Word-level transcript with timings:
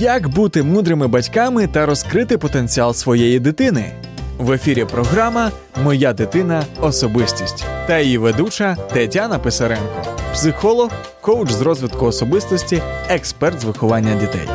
Як 0.00 0.28
бути 0.28 0.62
мудрими 0.62 1.08
батьками 1.08 1.66
та 1.66 1.86
розкрити 1.86 2.38
потенціал 2.38 2.94
своєї 2.94 3.40
дитини? 3.40 3.92
В 4.38 4.52
ефірі 4.52 4.84
програма 4.84 5.50
Моя 5.84 6.12
дитина 6.12 6.64
особистість 6.80 7.64
та 7.86 7.98
її 7.98 8.18
ведуча 8.18 8.76
Тетяна 8.92 9.38
Писаренко, 9.38 10.16
психолог, 10.32 10.90
коуч 11.20 11.50
з 11.50 11.60
розвитку 11.60 12.06
особистості, 12.06 12.82
експерт 13.08 13.60
з 13.60 13.64
виховання 13.64 14.20
дітей. 14.20 14.48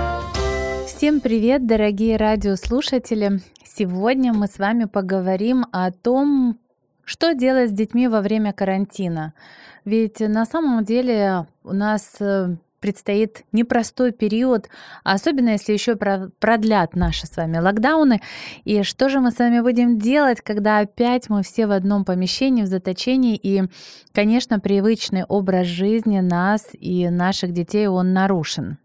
Всем 0.86 1.20
привет, 1.20 1.66
дорогие 1.66 2.18
радиослушатели! 2.18 3.40
Сегодня 3.64 4.34
мы 4.34 4.48
с 4.48 4.60
вами 4.60 4.86
поговорим 4.86 5.66
о 5.72 5.92
том, 5.92 6.56
что 7.06 7.34
делать 7.34 7.70
с 7.70 7.74
детьми 7.74 8.08
во 8.08 8.22
время 8.22 8.54
карантина. 8.54 9.34
Ведь 9.86 10.20
на 10.20 10.46
самом 10.46 10.84
деле 10.84 11.46
у 11.64 11.74
нас 11.74 12.22
э, 12.22 12.56
предстоит 12.81 13.45
непростой 13.53 14.13
период, 14.13 14.69
особенно 15.05 15.51
если 15.51 15.73
еще 15.73 15.97
продлят 15.97 16.95
наши 16.95 17.27
с 17.27 17.37
вами 17.37 17.59
локдауны. 17.59 18.21
И 18.65 18.83
что 18.83 19.09
же 19.09 19.21
мы 19.21 19.31
с 19.31 19.39
вами 19.39 19.61
будем 19.61 19.99
делать, 19.99 20.41
когда 20.41 20.79
опять 20.79 21.29
мы 21.29 21.43
все 21.43 21.67
в 21.67 21.73
одном 21.73 22.05
помещении, 22.05 22.63
в 22.63 22.67
заточении, 22.67 23.37
и, 23.37 23.65
конечно, 24.13 24.61
привычный 24.61 25.25
образ 25.25 25.67
жизни 25.67 26.21
нас 26.21 26.69
и 26.73 27.09
наших 27.09 27.53
детей, 27.53 27.87
он 27.87 28.13
нарушен. 28.13 28.79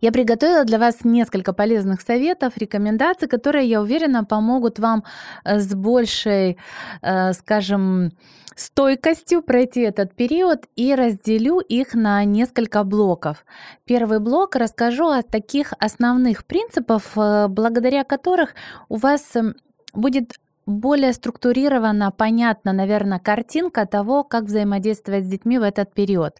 Я 0.00 0.12
приготовила 0.12 0.64
для 0.64 0.78
вас 0.78 1.04
несколько 1.04 1.52
полезных 1.52 2.00
советов, 2.00 2.54
рекомендаций, 2.56 3.28
которые, 3.28 3.68
я 3.68 3.80
уверена, 3.80 4.24
помогут 4.24 4.78
вам 4.78 5.04
э, 5.44 5.58
с 5.58 5.74
большей, 5.74 6.58
э, 7.02 7.32
скажем, 7.32 8.12
стойкостью 8.56 9.42
пройти 9.42 9.82
этот 9.82 10.14
период 10.14 10.66
и 10.76 10.94
разделю 10.94 11.60
их 11.60 11.94
на 11.94 12.24
несколько 12.24 12.84
блоков. 12.84 13.44
Первый 13.84 14.18
блок 14.18 14.56
расскажу 14.56 15.08
о 15.08 15.22
таких 15.22 15.74
основных 15.78 16.44
принципах, 16.46 17.02
э, 17.16 17.48
благодаря 17.48 18.04
которых 18.04 18.54
у 18.88 18.96
вас 18.96 19.36
эм, 19.36 19.54
будет 19.94 20.32
более 20.66 21.12
структурирована, 21.12 22.10
понятна, 22.10 22.72
наверное, 22.72 23.18
картинка 23.18 23.86
того, 23.86 24.24
как 24.24 24.44
взаимодействовать 24.44 25.24
с 25.24 25.28
детьми 25.28 25.58
в 25.58 25.62
этот 25.62 25.94
период. 25.94 26.34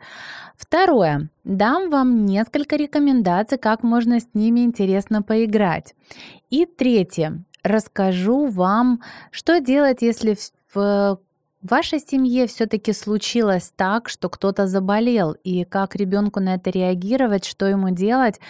Второе. 0.57 1.31
Дам 1.45 1.91
вам 1.91 2.25
несколько 2.27 2.77
рекомендаций, 2.77 3.57
как 3.59 3.83
можно 3.83 4.21
с 4.21 4.29
ними 4.35 4.61
интересно 4.61 5.23
поиграть. 5.23 5.95
И 6.51 6.67
третье. 6.67 7.45
Расскажу 7.63 8.47
вам, 8.47 9.01
что 9.31 9.61
делать, 9.61 10.03
если 10.03 10.37
в 10.75 11.19
в 11.67 11.71
вашей 11.71 11.99
семье 11.99 12.47
все-таки 12.47 12.93
случилось 12.93 13.73
так, 13.75 14.09
что 14.09 14.29
кто-то 14.29 14.67
заболел, 14.67 15.33
и 15.33 15.65
как 15.65 15.97
ребенку 15.97 16.39
на 16.39 16.55
это 16.55 16.71
реагировать, 16.71 17.45
что 17.45 17.67
ему 17.67 17.91
делать 17.91 18.41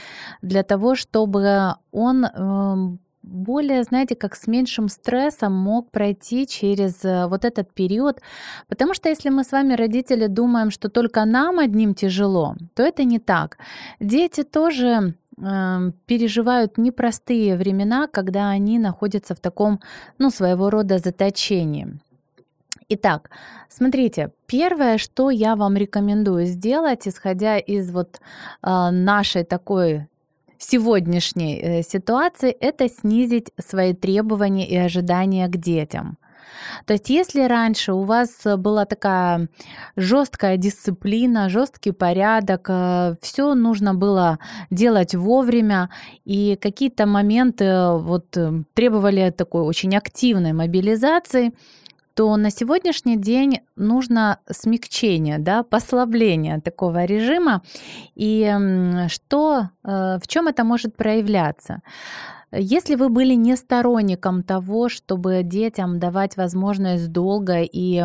для 0.43 0.63
того, 0.63 0.97
чтобы 0.97 1.77
он 1.93 2.25
эм, 2.27 2.99
более, 3.27 3.83
знаете, 3.83 4.15
как 4.15 4.37
с 4.37 4.47
меньшим 4.47 4.89
стрессом 4.89 5.53
мог 5.53 5.91
пройти 5.91 6.47
через 6.47 7.05
э, 7.05 7.27
вот 7.27 7.45
этот 7.45 7.75
период. 7.75 8.21
Потому 8.69 8.95
что 8.95 9.09
если 9.09 9.31
мы 9.31 9.45
с 9.45 9.53
вами, 9.53 9.75
родители, 9.75 10.29
думаем, 10.29 10.71
что 10.71 10.89
только 10.89 11.25
нам 11.25 11.59
одним 11.59 11.95
тяжело, 11.95 12.55
то 12.75 12.83
это 12.83 13.05
не 13.05 13.19
так. 13.19 13.59
Дети 14.01 14.45
тоже 14.45 15.15
э, 15.39 15.93
переживают 16.07 16.79
непростые 16.79 17.57
времена, 17.57 18.07
когда 18.07 18.49
они 18.51 18.79
находятся 18.79 19.35
в 19.35 19.41
таком, 19.41 19.81
ну, 20.19 20.31
своего 20.31 20.71
рода 20.71 20.99
заточении. 20.99 21.99
Итак, 22.89 23.31
смотрите, 23.69 24.31
первое, 24.47 24.99
что 24.99 25.31
я 25.31 25.57
вам 25.57 25.77
рекомендую 25.77 26.47
сделать, 26.47 27.09
исходя 27.09 27.59
из 27.59 27.91
вот 27.91 28.21
э, 28.63 28.91
нашей 28.91 29.43
такой 29.43 30.07
сегодняшней 30.59 31.61
э, 31.61 31.83
ситуации, 31.83 32.51
это 32.51 32.89
снизить 32.89 33.53
свои 33.59 33.95
требования 33.95 34.67
и 34.67 34.77
ожидания 34.77 35.49
к 35.49 35.57
детям. 35.57 36.19
То 36.87 36.95
есть, 36.95 37.11
если 37.11 37.43
раньше 37.43 37.93
у 37.93 38.03
вас 38.03 38.31
была 38.45 38.85
такая 38.85 39.49
жесткая 39.97 40.57
дисциплина, 40.57 41.49
жесткий 41.49 41.93
порядок, 41.93 42.67
э, 42.69 43.17
все 43.21 43.55
нужно 43.55 43.95
было 43.95 44.39
делать 44.71 45.15
вовремя, 45.15 45.91
и 46.25 46.57
какие-то 46.61 47.07
моменты 47.07 47.93
вот 47.93 48.37
э, 48.37 48.63
требовали 48.75 49.31
такой 49.31 49.63
очень 49.63 49.97
активной 49.97 50.53
мобилизации, 50.53 51.53
то 52.17 52.37
на 52.37 52.51
сегодняшний 52.51 53.17
день 53.19 53.61
нужно 53.77 54.39
смягчение, 54.51 55.39
да, 55.39 55.63
послабление 55.63 56.61
такого 56.61 57.05
режима. 57.05 57.63
И 58.15 58.51
что, 59.09 59.69
э, 59.85 60.19
в 60.23 60.27
чем 60.27 60.49
это 60.49 60.65
может 60.65 60.97
проявляться? 60.97 61.83
Если 62.59 62.95
вы 62.95 63.09
были 63.09 63.35
не 63.35 63.57
сторонником 63.57 64.43
того, 64.43 64.89
чтобы 64.89 65.43
детям 65.43 65.99
давать 65.99 66.37
возможность 66.37 67.13
долго 67.13 67.61
и 67.63 68.03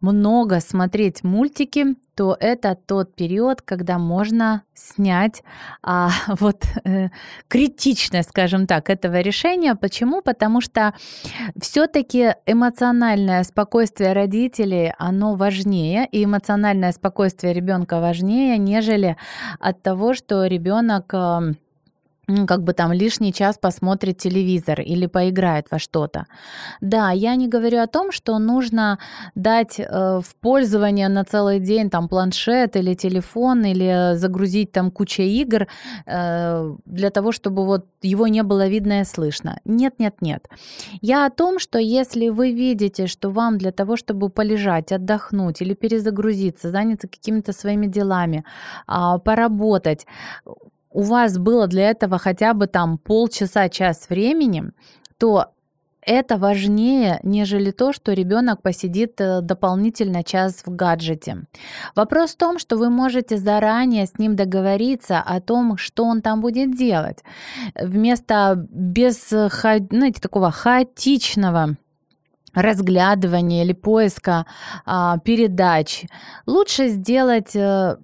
много 0.00 0.60
смотреть 0.60 1.24
мультики, 1.24 1.96
то 2.14 2.36
это 2.38 2.74
тот 2.74 3.14
период, 3.14 3.62
когда 3.62 3.96
можно 3.98 4.62
снять 4.74 5.42
а, 5.82 6.10
вот 6.40 6.64
э, 6.84 7.10
критичность, 7.46 8.30
скажем 8.30 8.66
так, 8.66 8.90
этого 8.90 9.20
решения. 9.20 9.74
Почему? 9.74 10.20
Потому 10.20 10.60
что 10.60 10.94
все-таки 11.60 12.34
эмоциональное 12.44 13.44
спокойствие 13.44 14.12
родителей, 14.12 14.92
оно 14.98 15.36
важнее, 15.36 16.08
и 16.10 16.24
эмоциональное 16.24 16.92
спокойствие 16.92 17.52
ребенка 17.54 18.00
важнее, 18.00 18.58
нежели 18.58 19.16
от 19.60 19.80
того, 19.82 20.12
что 20.12 20.44
ребенок 20.46 21.14
как 22.46 22.62
бы 22.62 22.72
там 22.72 22.92
лишний 22.92 23.32
час 23.32 23.58
посмотрит 23.58 24.18
телевизор 24.18 24.80
или 24.80 25.06
поиграет 25.06 25.66
во 25.70 25.78
что-то. 25.78 26.26
Да, 26.80 27.10
я 27.10 27.36
не 27.36 27.48
говорю 27.48 27.80
о 27.80 27.86
том, 27.86 28.12
что 28.12 28.38
нужно 28.38 28.98
дать 29.34 29.80
э, 29.80 30.20
в 30.20 30.36
пользование 30.40 31.08
на 31.08 31.24
целый 31.24 31.60
день 31.60 31.90
там 31.90 32.08
планшет 32.08 32.76
или 32.76 32.94
телефон 32.94 33.64
или 33.64 34.16
загрузить 34.16 34.72
там 34.72 34.90
кучу 34.90 35.22
игр 35.22 35.66
э, 36.06 36.76
для 36.84 37.10
того, 37.10 37.32
чтобы 37.32 37.64
вот 37.64 37.86
его 38.02 38.28
не 38.28 38.42
было 38.42 38.68
видно 38.68 39.00
и 39.00 39.04
слышно. 39.04 39.60
Нет, 39.64 39.94
нет, 39.98 40.16
нет. 40.20 40.48
Я 41.00 41.26
о 41.26 41.30
том, 41.30 41.58
что 41.58 41.78
если 41.78 42.28
вы 42.28 42.52
видите, 42.52 43.06
что 43.06 43.30
вам 43.30 43.58
для 43.58 43.72
того, 43.72 43.96
чтобы 43.96 44.28
полежать, 44.28 44.92
отдохнуть 44.92 45.62
или 45.62 45.74
перезагрузиться, 45.74 46.70
заняться 46.70 47.08
какими-то 47.08 47.52
своими 47.52 47.86
делами, 47.86 48.44
э, 48.86 49.18
поработать, 49.24 50.06
у 50.90 51.02
вас 51.02 51.38
было 51.38 51.66
для 51.66 51.90
этого 51.90 52.18
хотя 52.18 52.54
бы 52.54 52.66
там 52.66 52.98
полчаса, 52.98 53.68
час 53.68 54.08
времени, 54.08 54.72
то 55.18 55.52
это 56.00 56.38
важнее, 56.38 57.20
нежели 57.22 57.70
то, 57.70 57.92
что 57.92 58.14
ребенок 58.14 58.62
посидит 58.62 59.20
э, 59.20 59.40
дополнительно 59.42 60.24
час 60.24 60.62
в 60.64 60.74
гаджете. 60.74 61.44
Вопрос 61.94 62.30
в 62.30 62.36
том, 62.38 62.58
что 62.58 62.76
вы 62.78 62.88
можете 62.88 63.36
заранее 63.36 64.06
с 64.06 64.18
ним 64.18 64.34
договориться 64.34 65.20
о 65.20 65.40
том, 65.40 65.76
что 65.76 66.04
он 66.04 66.22
там 66.22 66.40
будет 66.40 66.74
делать. 66.74 67.18
Вместо 67.74 68.54
без 68.70 69.28
знаете, 69.28 70.20
такого 70.20 70.50
хаотичного 70.50 71.76
разглядывания 72.54 73.64
или 73.64 73.72
поиска 73.72 74.46
а, 74.86 75.18
передач 75.18 76.04
лучше 76.46 76.88
сделать 76.88 77.54
э, 77.54 77.98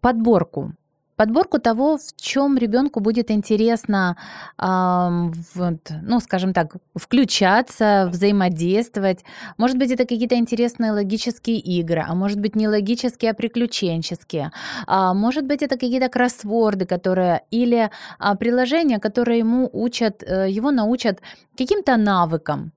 подборку 0.00 0.74
подборку 1.18 1.58
того, 1.58 1.98
в 1.98 2.16
чем 2.16 2.56
ребенку 2.56 3.00
будет 3.00 3.30
интересно, 3.30 4.16
э, 4.58 5.30
вот, 5.54 5.90
ну, 6.02 6.20
скажем 6.20 6.52
так, 6.52 6.76
включаться, 6.94 8.08
взаимодействовать. 8.12 9.24
Может 9.58 9.78
быть, 9.78 9.90
это 9.90 10.04
какие-то 10.04 10.36
интересные 10.36 10.92
логические 10.92 11.58
игры, 11.58 12.04
а 12.08 12.14
может 12.14 12.40
быть, 12.40 12.56
не 12.56 12.68
логические, 12.68 13.32
а 13.32 13.34
приключенческие. 13.34 14.52
А 14.86 15.12
может 15.14 15.44
быть, 15.44 15.62
это 15.62 15.74
какие-то 15.74 16.08
кроссворды, 16.08 16.86
которые 16.86 17.40
или 17.50 17.90
а, 18.18 18.34
приложения, 18.36 18.98
которые 19.00 19.40
ему 19.40 19.68
учат, 19.72 20.22
э, 20.22 20.48
его 20.58 20.70
научат 20.70 21.20
каким-то 21.58 21.96
навыкам. 21.96 22.72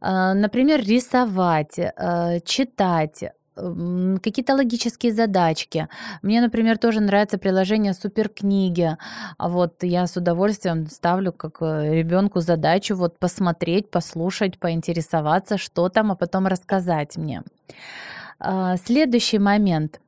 Э, 0.00 0.34
например, 0.34 0.80
рисовать, 0.80 1.78
э, 1.78 2.40
читать, 2.44 3.24
какие-то 3.54 4.54
логические 4.54 5.12
задачки. 5.12 5.88
Мне, 6.22 6.40
например, 6.40 6.78
тоже 6.78 7.00
нравится 7.00 7.38
приложение 7.38 7.94
Суперкниги. 7.94 8.96
А 9.38 9.48
вот 9.48 9.82
я 9.82 10.06
с 10.06 10.16
удовольствием 10.16 10.86
ставлю 10.86 11.32
как 11.32 11.58
э, 11.60 11.94
ребенку 11.94 12.40
задачу 12.40 12.96
вот 12.96 13.18
посмотреть, 13.18 13.90
послушать, 13.90 14.58
поинтересоваться, 14.58 15.58
что 15.58 15.88
там, 15.88 16.10
а 16.10 16.16
потом 16.16 16.46
рассказать 16.46 17.16
мне. 17.16 17.42
А, 18.40 18.76
следующий 18.76 19.38
момент. 19.38 20.00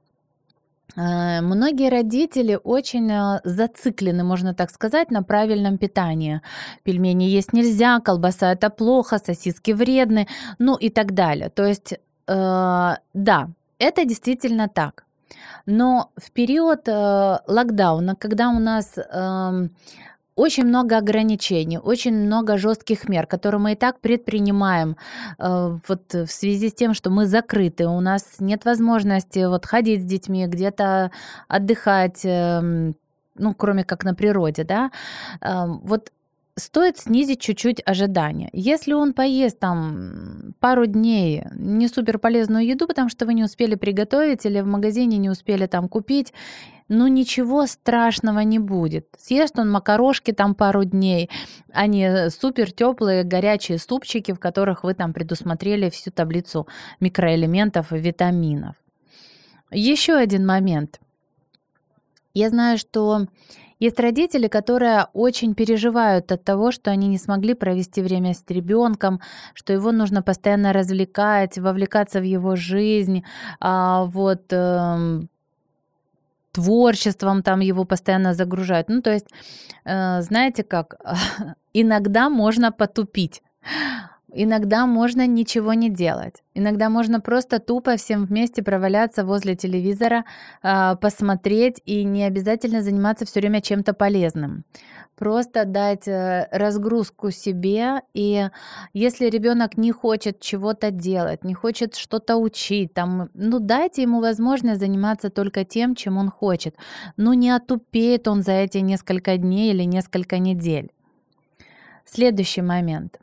Э, 0.97 1.41
многие 1.41 1.91
родители 1.91 2.59
очень 2.63 3.11
э, 3.11 3.41
зациклены, 3.45 4.25
можно 4.25 4.55
так 4.55 4.71
сказать, 4.71 5.11
на 5.11 5.23
правильном 5.23 5.79
питании. 5.79 6.41
Пельмени 6.83 7.25
есть 7.25 7.53
нельзя, 7.53 8.01
колбаса 8.01 8.53
это 8.53 8.71
плохо, 8.71 9.19
сосиски 9.19 9.73
вредны, 9.73 10.27
ну 10.59 10.77
и 10.77 10.91
так 10.91 11.13
далее. 11.13 11.51
То 11.51 11.65
есть, 11.65 11.95
да, 12.27 13.49
это 13.79 14.05
действительно 14.05 14.69
так. 14.69 15.07
Но 15.67 16.11
в 16.17 16.31
период 16.31 16.89
э, 16.89 17.39
локдауна, 17.47 18.15
когда 18.15 18.51
у 18.51 18.61
нас 18.61 18.97
э, 18.97 19.69
очень 20.37 20.65
много 20.65 20.99
ограничений, 20.99 21.79
очень 21.79 22.15
много 22.15 22.57
жестких 22.57 23.09
мер, 23.09 23.27
которые 23.27 23.61
мы 23.61 23.73
и 23.73 23.75
так 23.75 24.01
предпринимаем 24.01 24.97
э, 25.39 25.79
вот 25.89 26.15
в 26.15 26.29
связи 26.29 26.69
с 26.69 26.75
тем, 26.75 26.95
что 26.95 27.11
мы 27.11 27.27
закрыты, 27.27 27.89
у 27.89 28.01
нас 28.01 28.37
нет 28.39 28.65
возможности 28.65 29.47
вот 29.47 29.67
ходить 29.67 30.03
с 30.03 30.05
детьми, 30.05 30.47
где-то 30.47 31.11
отдыхать, 31.49 32.25
э, 32.25 32.93
ну, 33.39 33.55
кроме 33.55 33.83
как 33.83 34.05
на 34.05 34.15
природе, 34.15 34.63
да, 34.63 34.93
э, 35.41 35.65
вот 35.83 36.13
стоит 36.59 36.99
снизить 36.99 37.41
чуть-чуть 37.41 37.83
ожидания. 37.85 38.49
Если 38.53 38.95
он 38.95 39.13
поест 39.13 39.59
там 39.59 40.55
пару 40.59 40.87
дней 40.87 41.45
не 41.55 41.87
супер 41.87 42.19
полезную 42.19 42.67
еду, 42.67 42.87
потому 42.87 43.11
что 43.11 43.27
вы 43.27 43.35
не 43.35 43.45
успели 43.45 43.75
приготовить 43.75 44.47
или 44.47 44.61
в 44.61 44.67
магазине 44.67 45.19
не 45.19 45.29
успели 45.29 45.67
там 45.67 45.89
купить, 45.89 46.33
ну 46.89 47.09
ничего 47.09 47.67
страшного 47.67 48.41
не 48.41 48.59
будет. 48.59 49.07
Съест 49.19 49.59
он 49.59 49.71
макарошки 49.71 50.33
там 50.33 50.55
пару 50.55 50.85
дней, 50.85 51.31
а 51.73 51.87
не 51.87 52.31
супер 52.31 52.73
теплые 52.73 53.23
горячие 53.23 53.79
супчики, 53.79 54.33
в 54.33 54.41
которых 54.41 54.83
вы 54.83 54.95
там 54.95 55.13
предусмотрели 55.13 55.91
всю 55.91 56.11
таблицу 56.11 56.67
микроэлементов 57.01 57.93
и 57.93 57.99
витаминов. 57.99 58.77
Еще 59.71 60.15
один 60.15 60.47
момент. 60.47 61.01
Я 62.33 62.49
знаю, 62.51 62.79
что 62.79 63.27
есть 63.79 64.01
родители, 64.01 64.49
которые 64.49 65.07
очень 65.13 65.55
переживают 65.55 66.33
от 66.33 66.45
того, 66.45 66.73
что 66.73 66.91
они 66.91 67.09
не 67.09 67.19
смогли 67.19 67.55
провести 67.55 68.03
время 68.03 68.33
с 68.33 68.45
ребенком, 68.49 69.21
что 69.55 69.73
его 69.73 69.93
нужно 69.93 70.23
постоянно 70.23 70.73
развлекать, 70.73 71.59
вовлекаться 71.59 72.21
в 72.21 72.25
его 72.25 72.57
жизнь, 72.57 73.23
а, 73.61 74.05
вот 74.05 74.45
эм, 74.51 75.29
творчеством 76.53 77.43
там 77.43 77.61
его 77.61 77.85
постоянно 77.85 78.33
загружают. 78.33 78.89
Ну, 78.89 79.03
то 79.03 79.13
есть, 79.13 79.27
э, 79.85 80.23
знаете 80.23 80.65
как, 80.65 80.95
иногда 81.75 82.31
можно 82.31 82.73
потупить. 82.73 83.43
Иногда 84.39 84.87
можно 84.87 85.27
ничего 85.27 85.75
не 85.75 85.89
делать. 85.89 86.43
Иногда 86.55 86.91
можно 86.91 87.21
просто 87.21 87.59
тупо 87.59 87.97
всем 87.97 88.27
вместе 88.27 88.63
проваляться 88.63 89.25
возле 89.25 89.57
телевизора, 89.57 90.25
э, 90.63 90.97
посмотреть 91.01 91.81
и 91.87 92.05
не 92.05 92.25
обязательно 92.25 92.83
заниматься 92.83 93.25
все 93.25 93.41
время 93.41 93.61
чем-то 93.61 93.95
полезным 93.95 94.65
просто 95.17 95.65
дать 95.65 96.07
э, 96.07 96.49
разгрузку 96.53 97.31
себе. 97.31 98.03
И 98.15 98.49
если 98.93 99.27
ребенок 99.31 99.77
не 99.77 99.91
хочет 99.93 100.41
чего-то 100.41 100.91
делать, 100.91 101.45
не 101.45 101.55
хочет 101.55 101.97
что-то 101.97 102.37
учить, 102.37 102.95
там, 102.95 103.31
ну 103.35 103.59
дайте 103.59 104.03
ему 104.03 104.21
возможность 104.21 104.81
заниматься 104.81 105.31
только 105.31 105.65
тем, 105.65 105.95
чем 105.95 106.19
он 106.19 106.31
хочет. 106.31 106.77
Ну 107.17 107.33
не 107.33 107.51
отупеет 107.51 108.29
он 108.29 108.43
за 108.43 108.53
эти 108.53 108.79
несколько 108.79 109.37
дней 109.37 109.73
или 109.73 109.85
несколько 109.85 110.39
недель. 110.39 110.91
Следующий 112.05 112.63
момент. 112.63 113.19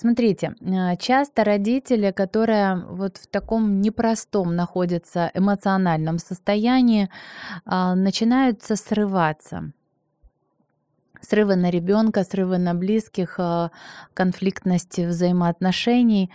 Смотрите, 0.00 0.54
э, 0.60 0.96
часто 0.98 1.42
родители, 1.42 2.12
которые 2.12 2.76
вот 2.88 3.16
в 3.16 3.26
таком 3.26 3.80
непростом 3.80 4.54
находятся 4.54 5.32
эмоциональном 5.34 6.18
состоянии, 6.18 7.08
а, 7.64 7.96
начинаются 7.96 8.76
срываться 8.76 9.72
срывы 11.20 11.56
на 11.56 11.70
ребенка, 11.70 12.22
срывы 12.22 12.58
на 12.58 12.74
близких, 12.74 13.40
э, 13.40 13.70
конфликтность 14.14 15.00
взаимоотношений. 15.00 16.30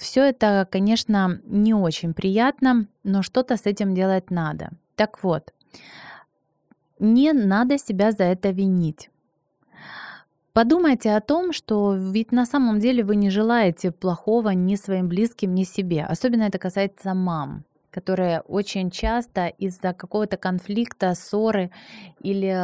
Все 0.00 0.28
это, 0.28 0.66
конечно, 0.68 1.40
не 1.44 1.74
очень 1.74 2.14
приятно, 2.14 2.88
но 3.04 3.22
что-то 3.22 3.56
с 3.56 3.64
этим 3.64 3.94
делать 3.94 4.30
надо. 4.30 4.70
Так 4.96 5.22
вот, 5.22 5.52
не 6.98 7.32
надо 7.32 7.78
себя 7.78 8.10
за 8.10 8.24
это 8.24 8.50
винить. 8.50 9.08
Подумайте 10.52 11.12
о 11.12 11.20
том, 11.22 11.52
что 11.52 11.94
ведь 11.94 12.30
на 12.30 12.44
самом 12.44 12.78
деле 12.78 13.02
вы 13.02 13.16
не 13.16 13.30
желаете 13.30 13.90
плохого 13.90 14.50
ни 14.50 14.76
своим 14.76 15.08
близким, 15.08 15.54
ни 15.54 15.64
себе. 15.64 16.04
Особенно 16.04 16.42
это 16.42 16.58
касается 16.58 17.14
мам 17.14 17.64
которые 17.92 18.40
очень 18.40 18.90
часто 18.90 19.48
из-за 19.48 19.92
какого-то 19.92 20.38
конфликта, 20.38 21.14
ссоры 21.14 21.70
или 22.20 22.56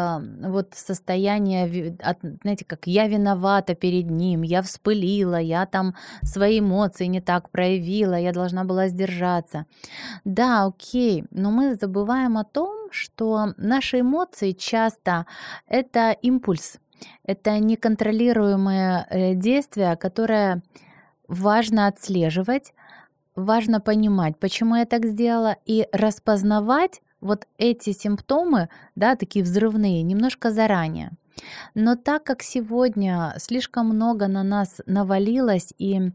вот 0.49 0.73
состояния, 0.75 1.97
знаете, 2.43 2.65
как 2.65 2.87
я 2.87 3.07
виновата 3.07 3.75
перед 3.75 4.11
ним, 4.11 4.43
я 4.43 4.63
вспылила, 4.63 5.37
я 5.37 5.67
там 5.67 5.95
свои 6.23 6.61
эмоции 6.61 7.05
не 7.07 7.21
так 7.21 7.51
проявила, 7.51 8.15
я 8.15 8.33
должна 8.33 8.65
была 8.65 8.89
сдержаться. 8.89 9.67
Да, 10.25 10.65
окей, 10.65 11.25
но 11.31 11.51
мы 11.51 11.75
забываем 11.75 12.39
о 12.39 12.45
том, 12.45 12.89
что 12.91 13.53
наши 13.59 14.01
эмоции 14.01 14.53
часто 14.53 15.27
это 15.67 16.13
импульс, 16.23 16.79
это 17.25 17.59
неконтролируемое 17.59 19.07
э, 19.09 19.35
действие, 19.35 19.97
которое 19.97 20.63
важно 21.29 21.87
отслеживать, 21.87 22.73
важно 23.37 23.81
понимать, 23.81 24.39
почему 24.39 24.77
я 24.77 24.85
так 24.87 25.05
сделала, 25.05 25.57
и 25.67 25.87
распознавать 25.93 27.03
вот 27.21 27.47
эти 27.59 27.93
симптомы, 27.93 28.69
да, 28.95 29.17
такие 29.17 29.45
взрывные, 29.45 30.03
немножко 30.03 30.51
заранее. 30.51 31.11
Но 31.75 31.97
так 31.97 32.25
как 32.25 32.43
сегодня 32.43 33.35
слишком 33.39 33.89
много 33.89 34.27
на 34.27 34.43
нас 34.43 34.81
навалилось, 34.87 35.73
и 35.79 36.13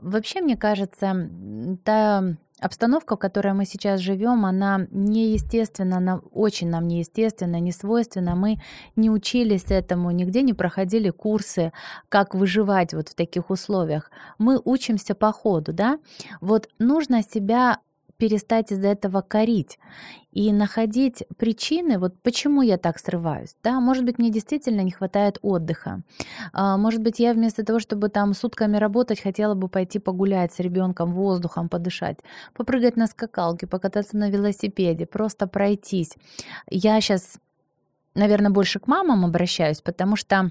вообще, 0.00 0.40
мне 0.40 0.56
кажется, 0.56 1.30
та 1.84 2.36
Обстановка, 2.60 3.14
в 3.14 3.18
которой 3.18 3.52
мы 3.52 3.64
сейчас 3.64 4.00
живем, 4.00 4.44
она 4.44 4.86
неестественна, 4.90 5.98
она 5.98 6.20
очень 6.32 6.68
нам 6.68 6.88
неестественна, 6.88 7.60
не 7.60 7.72
свойственна. 7.72 8.34
Мы 8.34 8.58
не 8.96 9.10
учились 9.10 9.70
этому, 9.70 10.10
нигде 10.10 10.42
не 10.42 10.54
проходили 10.54 11.10
курсы, 11.10 11.72
как 12.08 12.34
выживать 12.34 12.94
вот 12.94 13.08
в 13.08 13.14
таких 13.14 13.50
условиях. 13.50 14.10
Мы 14.38 14.60
учимся 14.64 15.14
по 15.14 15.32
ходу, 15.32 15.72
да? 15.72 15.98
Вот 16.40 16.68
нужно 16.78 17.22
себя 17.22 17.78
перестать 18.18 18.72
из-за 18.72 18.88
этого 18.88 19.22
корить 19.22 19.78
и 20.32 20.52
находить 20.52 21.24
причины, 21.36 21.98
вот 21.98 22.14
почему 22.22 22.62
я 22.62 22.76
так 22.76 22.98
срываюсь. 22.98 23.56
Да? 23.62 23.80
Может 23.80 24.04
быть, 24.04 24.18
мне 24.18 24.30
действительно 24.30 24.82
не 24.82 24.90
хватает 24.90 25.38
отдыха. 25.42 26.02
А, 26.52 26.76
может 26.76 27.00
быть, 27.00 27.18
я 27.18 27.32
вместо 27.32 27.64
того, 27.64 27.78
чтобы 27.78 28.08
там 28.08 28.34
сутками 28.34 28.76
работать, 28.76 29.20
хотела 29.20 29.54
бы 29.54 29.68
пойти 29.68 29.98
погулять 29.98 30.52
с 30.52 30.58
ребенком, 30.58 31.12
воздухом 31.12 31.68
подышать, 31.68 32.18
попрыгать 32.54 32.96
на 32.96 33.06
скакалке, 33.06 33.66
покататься 33.66 34.16
на 34.16 34.28
велосипеде, 34.30 35.06
просто 35.06 35.46
пройтись. 35.46 36.16
Я 36.68 37.00
сейчас, 37.00 37.38
наверное, 38.14 38.50
больше 38.50 38.80
к 38.80 38.86
мамам 38.86 39.24
обращаюсь, 39.24 39.80
потому 39.80 40.16
что 40.16 40.50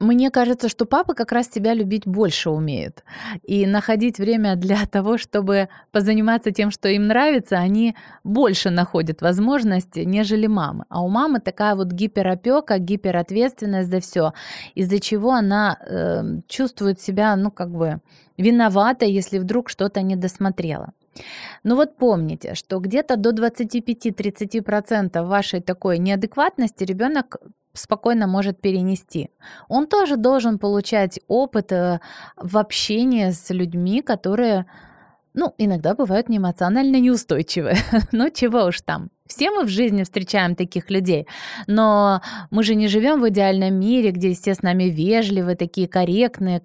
мне 0.00 0.30
кажется, 0.30 0.68
что 0.70 0.86
папы 0.86 1.14
как 1.14 1.30
раз 1.30 1.48
тебя 1.48 1.74
любить 1.74 2.06
больше 2.06 2.50
умеют. 2.50 3.04
И 3.42 3.66
находить 3.66 4.18
время 4.18 4.56
для 4.56 4.86
того, 4.90 5.18
чтобы 5.18 5.68
позаниматься 5.92 6.50
тем, 6.50 6.70
что 6.70 6.88
им 6.88 7.06
нравится, 7.06 7.58
они 7.58 7.94
больше 8.24 8.70
находят 8.70 9.20
возможности, 9.20 10.00
нежели 10.00 10.46
мамы. 10.46 10.86
А 10.88 11.02
у 11.02 11.08
мамы 11.08 11.40
такая 11.40 11.74
вот 11.74 11.88
гиперопека, 11.92 12.78
гиперответственность 12.78 13.90
за 13.90 14.00
все, 14.00 14.32
из-за 14.74 14.98
чего 15.00 15.32
она 15.32 15.78
э, 15.80 16.40
чувствует 16.48 17.00
себя, 17.00 17.36
ну, 17.36 17.50
как 17.50 17.70
бы 17.70 18.00
виноватой, 18.38 19.12
если 19.12 19.38
вдруг 19.38 19.68
что-то 19.68 20.00
не 20.00 20.16
досмотрела. 20.16 20.92
Ну 21.64 21.76
вот 21.76 21.96
помните, 21.96 22.54
что 22.54 22.78
где-то 22.78 23.16
до 23.16 23.30
25-30% 23.30 25.22
вашей 25.26 25.60
такой 25.60 25.98
неадекватности 25.98 26.84
ребенок 26.84 27.36
спокойно 27.72 28.26
может 28.26 28.60
перенести. 28.60 29.30
Он 29.68 29.86
тоже 29.86 30.16
должен 30.16 30.58
получать 30.58 31.20
опыт 31.28 31.72
э, 31.72 32.00
в 32.36 32.58
общении 32.58 33.30
с 33.30 33.50
людьми, 33.50 34.02
которые, 34.02 34.66
ну, 35.34 35.54
иногда 35.58 35.94
бывают 35.94 36.28
не 36.28 36.38
эмоционально 36.38 37.00
неустойчивые. 37.00 37.76
Но 38.12 38.30
чего 38.30 38.64
уж 38.64 38.80
там. 38.80 39.10
Все 39.26 39.50
мы 39.50 39.64
в 39.64 39.68
жизни 39.68 40.02
встречаем 40.02 40.56
таких 40.56 40.90
людей, 40.90 41.28
но 41.68 42.20
мы 42.50 42.64
же 42.64 42.74
не 42.74 42.88
живем 42.88 43.20
в 43.20 43.28
идеальном 43.28 43.74
мире, 43.74 44.10
где 44.10 44.34
все 44.34 44.54
с 44.56 44.62
нами 44.62 44.90
вежливые, 44.90 45.54
такие 45.54 45.86
корректные, 45.86 46.60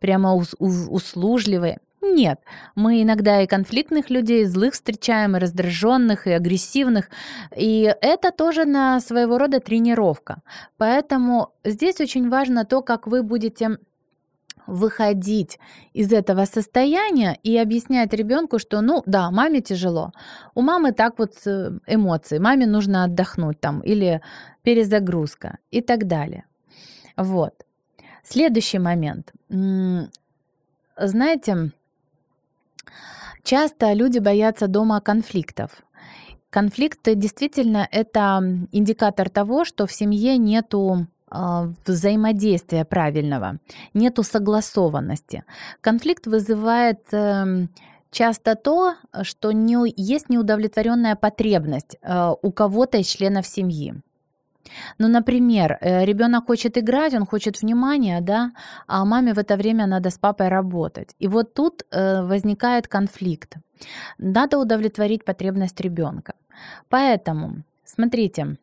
прямо 0.00 0.34
услужливые. 0.34 1.78
Нет, 2.14 2.40
мы 2.74 3.02
иногда 3.02 3.42
и 3.42 3.46
конфликтных 3.46 4.10
людей, 4.10 4.42
и 4.42 4.46
злых 4.46 4.74
встречаем, 4.74 5.36
и 5.36 5.40
раздраженных, 5.40 6.26
и 6.26 6.32
агрессивных. 6.32 7.10
И 7.56 7.94
это 8.00 8.30
тоже 8.30 8.64
на 8.64 9.00
своего 9.00 9.38
рода 9.38 9.60
тренировка. 9.60 10.42
Поэтому 10.76 11.50
здесь 11.64 12.00
очень 12.00 12.28
важно 12.28 12.64
то, 12.64 12.82
как 12.82 13.06
вы 13.06 13.22
будете 13.22 13.78
выходить 14.66 15.58
из 15.92 16.12
этого 16.12 16.44
состояния 16.44 17.38
и 17.42 17.56
объяснять 17.56 18.12
ребенку, 18.12 18.58
что, 18.58 18.80
ну 18.80 19.02
да, 19.06 19.30
маме 19.30 19.60
тяжело. 19.60 20.12
У 20.54 20.62
мамы 20.62 20.92
так 20.92 21.18
вот 21.18 21.34
э, 21.46 21.70
эмоции, 21.86 22.38
маме 22.38 22.66
нужно 22.66 23.04
отдохнуть 23.04 23.60
там 23.60 23.80
или 23.80 24.20
перезагрузка 24.62 25.58
и 25.70 25.80
так 25.80 26.06
далее. 26.06 26.44
Вот. 27.16 27.54
Следующий 28.24 28.80
момент. 28.80 29.32
Знаете, 30.98 31.70
часто 33.46 33.92
люди 33.92 34.18
боятся 34.18 34.66
дома 34.66 35.00
конфликтов. 35.00 35.70
Конфликты 36.50 37.14
действительно 37.14 37.88
это 37.90 38.40
индикатор 38.72 39.30
того, 39.30 39.64
что 39.64 39.86
в 39.86 39.92
семье 39.92 40.36
нету 40.36 41.06
а, 41.28 41.68
взаимодействия 41.86 42.84
правильного, 42.84 43.58
нету 43.94 44.22
согласованности. 44.22 45.44
Конфликт 45.80 46.26
вызывает 46.26 47.00
эм, 47.12 47.70
часто 48.10 48.54
то, 48.54 48.94
что 49.22 49.52
не, 49.52 49.76
есть 49.96 50.28
неудовлетворенная 50.28 51.16
потребность 51.16 51.96
э, 52.00 52.32
у 52.42 52.52
кого-то 52.52 52.98
из 52.98 53.06
членов 53.06 53.46
семьи. 53.46 53.94
Ну, 54.98 55.08
например, 55.08 55.78
э, 55.80 56.04
ребенок 56.04 56.46
хочет 56.46 56.78
играть, 56.78 57.14
он 57.14 57.26
хочет 57.26 57.62
внимания, 57.62 58.20
да, 58.20 58.52
а 58.86 59.04
маме 59.04 59.34
в 59.34 59.38
это 59.38 59.56
время 59.56 59.86
надо 59.86 60.10
с 60.10 60.18
папой 60.18 60.48
работать. 60.48 61.14
И 61.18 61.28
вот 61.28 61.54
тут 61.54 61.84
э, 61.90 62.22
возникает 62.22 62.88
конфликт. 62.88 63.56
Надо 64.18 64.58
удовлетворить 64.58 65.24
потребность 65.24 65.80
ребенка. 65.80 66.34
Поэтому, 66.88 67.62
смотрите, 67.84 68.56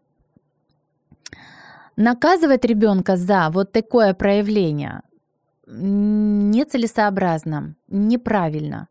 Наказывать 1.95 2.65
ребенка 2.65 3.17
за 3.17 3.49
вот 3.51 3.71
такое 3.71 4.13
проявление 4.13 5.01
нецелесообразно, 5.67 7.75
неправильно, 7.87 8.87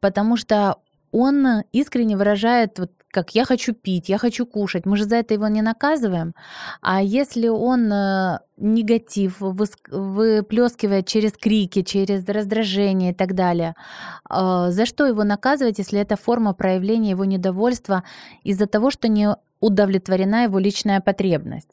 потому 0.00 0.36
что 0.36 0.78
он 1.12 1.62
искренне 1.72 2.16
выражает 2.16 2.78
вот 2.78 2.92
как 3.16 3.34
я 3.34 3.46
хочу 3.46 3.72
пить, 3.72 4.10
я 4.10 4.18
хочу 4.18 4.44
кушать. 4.46 4.86
Мы 4.86 4.96
же 4.98 5.04
за 5.04 5.16
это 5.16 5.34
его 5.34 5.48
не 5.48 5.62
наказываем. 5.62 6.34
А 6.82 7.00
если 7.00 7.48
он 7.48 7.90
э, 7.90 8.40
негатив 8.58 9.40
выплескивает 9.40 11.06
через 11.06 11.32
крики, 11.32 11.82
через 11.82 12.28
раздражение 12.28 13.12
и 13.12 13.14
так 13.14 13.34
далее, 13.34 13.74
э, 14.30 14.70
за 14.70 14.84
что 14.84 15.06
его 15.06 15.24
наказывать, 15.24 15.78
если 15.78 15.98
это 15.98 16.16
форма 16.16 16.52
проявления 16.52 17.12
его 17.12 17.24
недовольства 17.24 18.02
из-за 18.44 18.66
того, 18.66 18.90
что 18.90 19.08
не 19.08 19.34
удовлетворена 19.60 20.42
его 20.42 20.58
личная 20.58 21.00
потребность? 21.00 21.70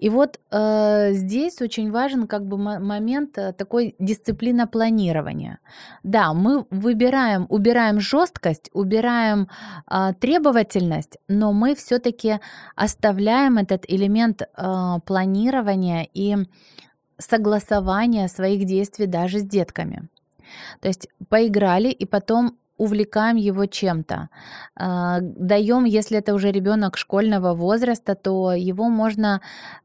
И 0.00 0.08
вот 0.08 0.40
э, 0.50 1.12
здесь 1.12 1.60
очень 1.60 1.90
важен 1.90 2.26
как 2.26 2.46
бы 2.46 2.56
момент 2.56 3.36
э, 3.36 3.52
такой 3.52 3.94
дисциплина 3.98 4.66
планирования. 4.66 5.58
Да, 6.02 6.32
мы 6.32 6.64
выбираем, 6.70 7.46
убираем 7.50 8.00
жесткость, 8.00 8.70
убираем 8.72 9.48
э, 9.90 10.14
требовательность, 10.18 11.18
но 11.28 11.52
мы 11.52 11.74
все-таки 11.74 12.40
оставляем 12.76 13.58
этот 13.58 13.84
элемент 13.88 14.42
э, 14.42 14.46
планирования 15.04 16.08
и 16.14 16.36
согласования 17.18 18.28
своих 18.28 18.64
действий 18.64 19.06
даже 19.06 19.40
с 19.40 19.42
детками. 19.42 20.08
То 20.80 20.88
есть 20.88 21.08
поиграли 21.28 21.88
и 21.88 22.06
потом 22.06 22.56
увлекаем 22.80 23.36
его 23.36 23.66
чем-то. 23.66 24.28
А, 24.76 25.18
Даем, 25.20 25.84
если 25.84 26.18
это 26.18 26.34
уже 26.34 26.50
ребенок 26.50 26.96
школьного 26.96 27.54
возраста, 27.54 28.14
то 28.14 28.52
его 28.54 28.88
можно 28.88 29.40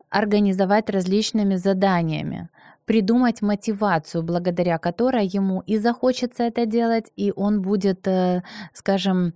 организовать 0.10 0.90
различными 0.90 1.58
заданиями, 1.58 2.48
придумать 2.86 3.42
мотивацию, 3.42 4.24
благодаря 4.24 4.78
которой 4.78 5.28
ему 5.28 5.62
и 5.68 5.78
захочется 5.78 6.44
это 6.44 6.66
делать, 6.66 7.12
и 7.18 7.34
он 7.36 7.62
будет, 7.62 8.08
э, 8.08 8.44
скажем, 8.74 9.34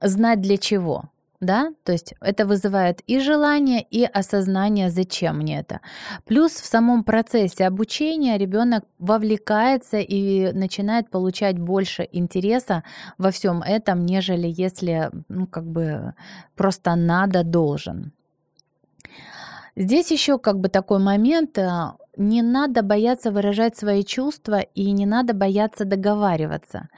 знать 0.00 0.40
для 0.40 0.56
чего 0.56 1.02
да, 1.44 1.72
то 1.84 1.92
есть 1.92 2.14
это 2.20 2.46
вызывает 2.46 3.00
и 3.06 3.20
желание, 3.20 3.82
и 3.82 4.04
осознание, 4.04 4.90
зачем 4.90 5.38
мне 5.38 5.60
это. 5.60 5.80
Плюс 6.24 6.52
в 6.52 6.66
самом 6.66 7.04
процессе 7.04 7.66
обучения 7.66 8.38
ребенок 8.38 8.84
вовлекается 8.98 9.98
и 9.98 10.52
начинает 10.52 11.10
получать 11.10 11.58
больше 11.58 12.08
интереса 12.12 12.82
во 13.18 13.30
всем 13.30 13.62
этом, 13.62 14.06
нежели 14.06 14.46
если, 14.48 15.10
ну, 15.28 15.46
как 15.46 15.64
бы 15.64 16.14
просто 16.56 16.94
надо, 16.94 17.44
должен. 17.44 18.12
Здесь 19.76 20.10
еще 20.12 20.38
как 20.38 20.60
бы 20.60 20.68
такой 20.68 21.00
момент, 21.00 21.58
э, 21.58 21.92
не 22.16 22.42
надо 22.42 22.82
бояться 22.82 23.30
выражать 23.30 23.76
свои 23.76 24.04
чувства 24.04 24.60
и 24.60 24.92
не 24.92 25.06
надо 25.06 25.34
бояться 25.34 25.84
договариваться. 25.84 26.88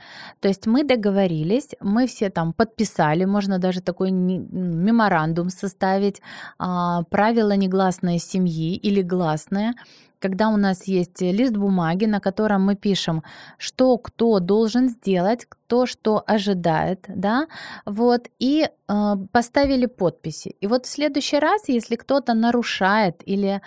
То 0.40 0.49
есть 0.49 0.66
мы 0.66 0.85
договорились, 0.85 1.75
мы 1.80 2.06
все 2.06 2.30
там 2.30 2.52
подписали, 2.52 3.25
можно 3.25 3.58
даже 3.58 3.80
такой 3.80 4.11
меморандум 4.11 5.50
составить, 5.50 6.20
а, 6.58 7.02
правила 7.11 7.56
негласной 7.56 8.18
семьи 8.18 8.76
или 8.76 9.02
гласные, 9.02 9.75
когда 10.18 10.49
у 10.49 10.56
нас 10.56 10.85
есть 10.85 11.20
лист 11.20 11.56
бумаги, 11.56 12.06
на 12.06 12.20
котором 12.20 12.64
мы 12.64 12.75
пишем, 12.75 13.23
что 13.58 13.99
кто 13.99 14.38
должен 14.40 14.88
сделать, 14.88 15.46
кто 15.49 15.87
что 15.87 16.23
ожидает, 16.26 17.04
да, 17.08 17.46
вот, 17.85 18.28
и 18.38 18.68
э, 18.68 19.14
поставили 19.32 19.87
подписи. 19.87 20.56
И 20.61 20.66
вот 20.66 20.87
в 20.87 20.88
следующий 20.88 21.38
раз, 21.38 21.68
если 21.68 21.96
кто-то 21.96 22.35
нарушает 22.35 23.23
или 23.26 23.61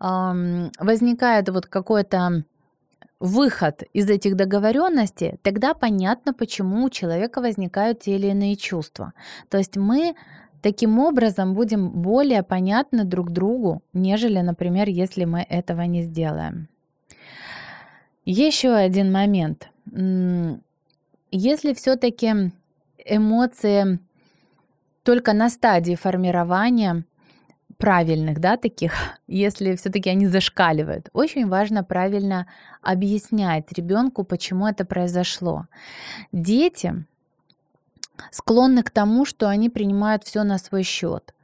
э, 0.00 0.70
возникает 0.78 1.48
вот 1.48 1.66
какой-то 1.66 2.44
выход 3.20 3.82
из 3.94 4.10
этих 4.10 4.36
договоренностей, 4.36 5.38
тогда 5.42 5.74
понятно, 5.74 6.34
почему 6.34 6.84
у 6.84 6.90
человека 6.90 7.40
возникают 7.40 8.00
те 8.00 8.16
или 8.16 8.26
иные 8.26 8.56
чувства. 8.56 9.12
То 9.48 9.58
есть 9.58 9.76
мы 9.76 10.14
Таким 10.66 10.98
образом, 10.98 11.54
будем 11.54 11.90
более 11.90 12.42
понятны 12.42 13.04
друг 13.04 13.30
другу, 13.30 13.82
нежели, 13.92 14.40
например, 14.40 14.88
если 14.88 15.24
мы 15.24 15.46
этого 15.48 15.82
не 15.82 16.02
сделаем. 16.02 16.66
Еще 18.24 18.72
один 18.72 19.12
момент. 19.12 19.70
Если 21.30 21.72
все-таки 21.72 22.50
эмоции 23.04 24.00
только 25.04 25.34
на 25.34 25.50
стадии 25.50 25.94
формирования 25.94 27.04
правильных, 27.78 28.40
да, 28.40 28.56
таких, 28.56 28.92
если 29.28 29.76
все-таки 29.76 30.10
они 30.10 30.26
зашкаливают, 30.26 31.10
очень 31.12 31.46
важно 31.46 31.84
правильно 31.84 32.48
объяснять 32.82 33.72
ребенку, 33.72 34.24
почему 34.24 34.66
это 34.66 34.84
произошло. 34.84 35.68
Дети 36.32 37.06
склонны 38.30 38.82
к 38.82 38.90
тому, 38.90 39.24
что 39.24 39.48
они 39.48 39.70
принимают 39.70 40.24
все 40.24 40.44
на 40.44 40.58
свой 40.58 40.82
счет. 40.82 41.34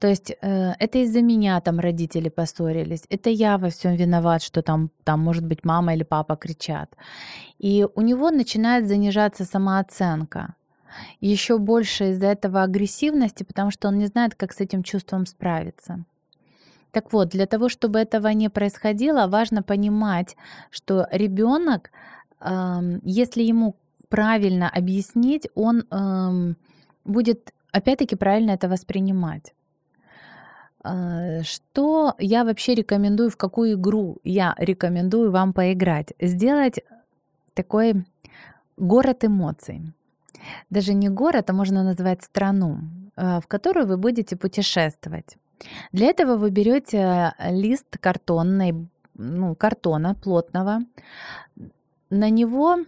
То 0.00 0.08
есть 0.08 0.30
э, 0.30 0.72
это 0.78 0.98
из-за 0.98 1.20
меня 1.20 1.60
там 1.60 1.78
родители 1.78 2.30
поссорились, 2.30 3.04
это 3.10 3.28
я 3.28 3.58
во 3.58 3.68
всем 3.68 3.96
виноват, 3.96 4.42
что 4.42 4.62
там, 4.62 4.90
там, 5.04 5.20
может 5.20 5.44
быть, 5.44 5.62
мама 5.62 5.94
или 5.94 6.04
папа 6.04 6.36
кричат. 6.36 6.96
И 7.58 7.86
у 7.94 8.00
него 8.00 8.30
начинает 8.30 8.88
занижаться 8.88 9.44
самооценка. 9.44 10.54
Еще 11.20 11.58
больше 11.58 12.10
из-за 12.10 12.28
этого 12.28 12.62
агрессивности, 12.62 13.44
потому 13.44 13.70
что 13.70 13.88
он 13.88 13.98
не 13.98 14.06
знает, 14.06 14.34
как 14.34 14.52
с 14.52 14.60
этим 14.60 14.82
чувством 14.82 15.26
справиться. 15.26 16.04
Так 16.92 17.12
вот, 17.12 17.28
для 17.28 17.46
того, 17.46 17.68
чтобы 17.68 17.98
этого 17.98 18.28
не 18.28 18.48
происходило, 18.48 19.26
важно 19.26 19.62
понимать, 19.62 20.34
что 20.70 21.06
ребенок, 21.12 21.90
э, 22.40 23.00
если 23.04 23.42
ему 23.42 23.76
правильно 24.10 24.68
объяснить, 24.68 25.48
он 25.54 25.84
эм, 25.90 26.56
будет 27.04 27.54
опять-таки 27.72 28.16
правильно 28.16 28.50
это 28.50 28.68
воспринимать. 28.68 29.54
Э, 30.84 31.42
что 31.42 32.14
я 32.18 32.44
вообще 32.44 32.74
рекомендую, 32.74 33.30
в 33.30 33.36
какую 33.36 33.72
игру 33.72 34.18
я 34.24 34.54
рекомендую 34.58 35.30
вам 35.30 35.52
поиграть? 35.52 36.12
Сделать 36.20 36.80
такой 37.54 38.04
город 38.76 39.24
эмоций. 39.24 39.92
Даже 40.70 40.94
не 40.94 41.08
город, 41.08 41.50
а 41.50 41.52
можно 41.52 41.84
назвать 41.84 42.22
страну, 42.22 42.78
э, 43.16 43.40
в 43.40 43.46
которую 43.46 43.86
вы 43.86 43.96
будете 43.96 44.36
путешествовать. 44.36 45.36
Для 45.92 46.06
этого 46.08 46.36
вы 46.36 46.50
берете 46.50 47.34
лист 47.50 47.98
картонный, 48.00 48.88
ну, 49.14 49.54
картона 49.54 50.14
плотного. 50.14 50.80
На 52.08 52.30
него 52.30 52.78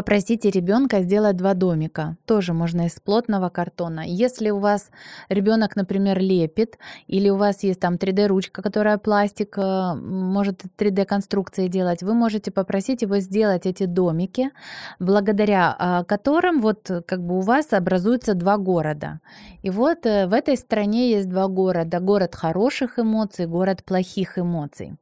Попросите 0.00 0.48
ребенка 0.50 1.02
сделать 1.02 1.36
два 1.36 1.52
домика. 1.52 2.16
Тоже 2.24 2.54
можно 2.54 2.86
из 2.86 2.98
плотного 2.98 3.50
картона. 3.50 4.02
Если 4.06 4.48
у 4.48 4.58
вас 4.58 4.90
ребенок, 5.28 5.76
например, 5.76 6.18
лепит, 6.18 6.78
или 7.06 7.28
у 7.28 7.36
вас 7.36 7.62
есть 7.64 7.80
там 7.80 7.96
3D-ручка, 7.96 8.62
которая 8.62 8.96
пластик, 8.96 9.58
э, 9.58 9.94
может 9.94 10.62
3D-конструкции 10.78 11.68
делать, 11.68 12.02
вы 12.02 12.14
можете 12.14 12.50
попросить 12.50 13.02
его 13.02 13.18
сделать 13.18 13.66
эти 13.66 13.84
домики, 13.84 14.52
благодаря 15.00 15.76
а, 15.78 16.04
которым 16.04 16.62
вот 16.62 16.90
как 17.06 17.22
бы 17.22 17.36
у 17.36 17.40
вас 17.40 17.74
образуются 17.74 18.32
два 18.32 18.56
города. 18.56 19.20
И 19.60 19.68
вот 19.68 20.06
э, 20.06 20.26
в 20.26 20.32
этой 20.32 20.56
стране 20.56 21.10
есть 21.10 21.28
два 21.28 21.46
города. 21.46 22.00
Город 22.00 22.34
хороших 22.34 22.98
эмоций, 22.98 23.44
город 23.44 23.84
плохих 23.84 24.38
эмоций. 24.38 24.94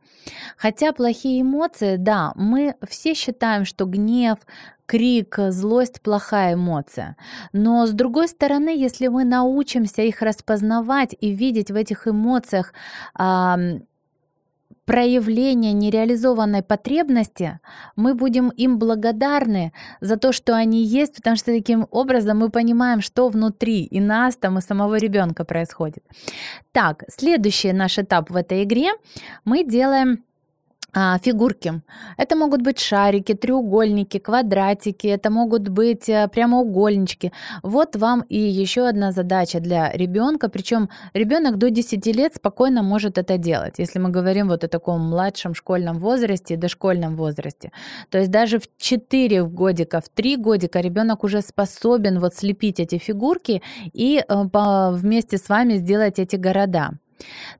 Хотя 0.57 0.93
плохие 0.93 1.43
эмоции, 1.43 1.95
да, 1.99 2.33
мы 2.35 2.75
все 2.89 3.15
считаем, 3.15 3.65
что 3.65 3.85
гнев, 3.85 4.39
крик, 4.89 5.39
злость– 5.51 6.01
плохая 6.03 6.55
эмоция. 6.55 7.17
Но 7.53 7.87
с 7.87 7.91
другой 7.91 8.29
стороны, 8.29 8.71
если 8.71 9.09
мы 9.09 9.25
научимся 9.25 10.03
их 10.03 10.23
распознавать 10.23 11.15
и 11.21 11.31
видеть 11.31 11.71
в 11.71 11.77
этих 11.77 12.09
эмоциях 12.09 12.73
э, 13.19 13.81
проявление 14.87 15.75
нереализованной 15.75 16.63
потребности, 16.63 17.61
мы 17.97 18.15
будем 18.15 18.49
им 18.49 18.79
благодарны 18.79 19.75
за 20.01 20.17
то, 20.17 20.33
что 20.33 20.57
они 20.57 20.83
есть, 20.83 21.17
потому 21.17 21.37
что 21.37 21.53
таким 21.53 21.87
образом 21.91 22.39
мы 22.39 22.49
понимаем, 22.49 23.03
что 23.03 23.29
внутри 23.29 23.85
и 23.85 24.01
нас 24.01 24.37
там, 24.37 24.57
и 24.57 24.63
самого 24.63 24.97
ребенка 24.97 25.45
происходит. 25.45 26.03
Так, 26.73 27.05
следующий 27.09 27.73
наш 27.73 27.99
этап 27.99 28.31
в 28.31 28.37
этой 28.37 28.65
игре 28.65 28.93
мы 29.45 29.63
делаем 29.63 30.25
а, 31.01 31.19
фигурки. 31.19 31.81
Это 32.17 32.37
могут 32.37 32.63
быть 32.63 32.81
шарики, 32.81 33.35
треугольники, 33.35 34.19
квадратики, 34.19 35.07
это 35.07 35.31
могут 35.31 35.69
быть 35.69 36.09
э, 36.09 36.29
прямоугольнички. 36.29 37.33
Вот 37.63 37.97
вам 37.97 38.25
и 38.29 38.39
еще 38.39 38.89
одна 38.89 39.13
задача 39.13 39.61
для 39.61 39.93
ребенка, 39.93 40.49
причем 40.49 40.89
ребенок 41.15 41.57
до 41.57 41.71
10 41.71 42.07
лет 42.17 42.35
спокойно 42.35 42.83
может 42.83 43.17
это 43.17 43.39
делать, 43.39 43.75
если 43.79 44.01
мы 44.01 44.11
говорим 44.11 44.49
вот 44.49 44.65
о 44.65 44.69
таком 44.69 45.01
младшем 45.01 45.55
школьном 45.55 45.99
возрасте 45.99 46.55
и 46.55 46.57
дошкольном 46.57 47.15
возрасте. 47.15 47.71
То 48.11 48.19
есть 48.19 48.31
даже 48.31 48.59
в 48.59 48.67
4 48.79 49.45
годика, 49.45 50.01
в 50.01 50.09
3 50.09 50.37
годика 50.37 50.81
ребенок 50.81 51.25
уже 51.25 51.43
способен 51.43 52.19
вот 52.19 52.35
слепить 52.35 52.81
эти 52.81 52.99
фигурки 52.99 53.63
и 53.93 54.19
э, 54.19 54.45
вместе 54.93 55.39
с 55.39 55.49
вами 55.49 55.77
сделать 55.77 56.19
эти 56.19 56.35
города. 56.35 56.91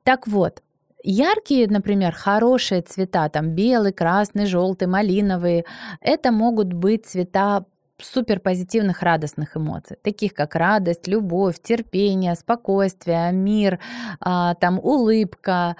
Так 0.03 0.27
вот, 0.27 0.61
Яркие, 1.01 1.67
например, 1.67 2.13
хорошие 2.13 2.81
цвета, 2.81 3.29
там 3.29 3.51
белый, 3.51 3.93
красный, 3.93 4.45
желтый, 4.45 4.87
малиновый, 4.87 5.65
это 6.01 6.31
могут 6.31 6.73
быть 6.73 7.05
цвета 7.05 7.65
супер 8.01 8.39
позитивных, 8.39 9.01
радостных 9.01 9.57
эмоций, 9.57 9.97
таких 10.01 10.33
как 10.33 10.55
радость, 10.55 11.07
любовь, 11.07 11.59
терпение, 11.61 12.35
спокойствие, 12.35 13.31
мир, 13.31 13.79
а, 14.19 14.55
там 14.55 14.79
улыбка, 14.79 15.75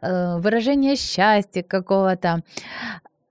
э, 0.00 0.38
выражение 0.38 0.96
счастья 0.96 1.62
какого-то. 1.62 2.42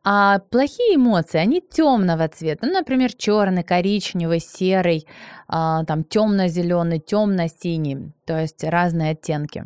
А 0.05 0.39
плохие 0.50 0.97
эмоции, 0.97 1.38
они 1.38 1.62
темного 1.62 2.27
цвета, 2.27 2.65
ну, 2.67 2.73
например, 2.73 3.13
черный, 3.13 3.63
коричневый, 3.63 4.39
серый, 4.39 5.07
а, 5.47 5.85
там 5.85 6.03
темно-зеленый, 6.03 7.00
темно-синий, 7.00 8.12
то 8.25 8.38
есть 8.38 8.63
разные 8.65 9.12
оттенки. 9.12 9.63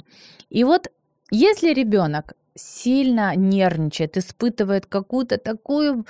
И 0.49 0.63
вот 0.63 0.89
если 1.31 1.73
ребенок 1.73 2.33
сильно 2.55 3.35
нервничает, 3.35 4.17
испытывает 4.17 4.85
какую-то 4.85 5.37
такую 5.37 6.05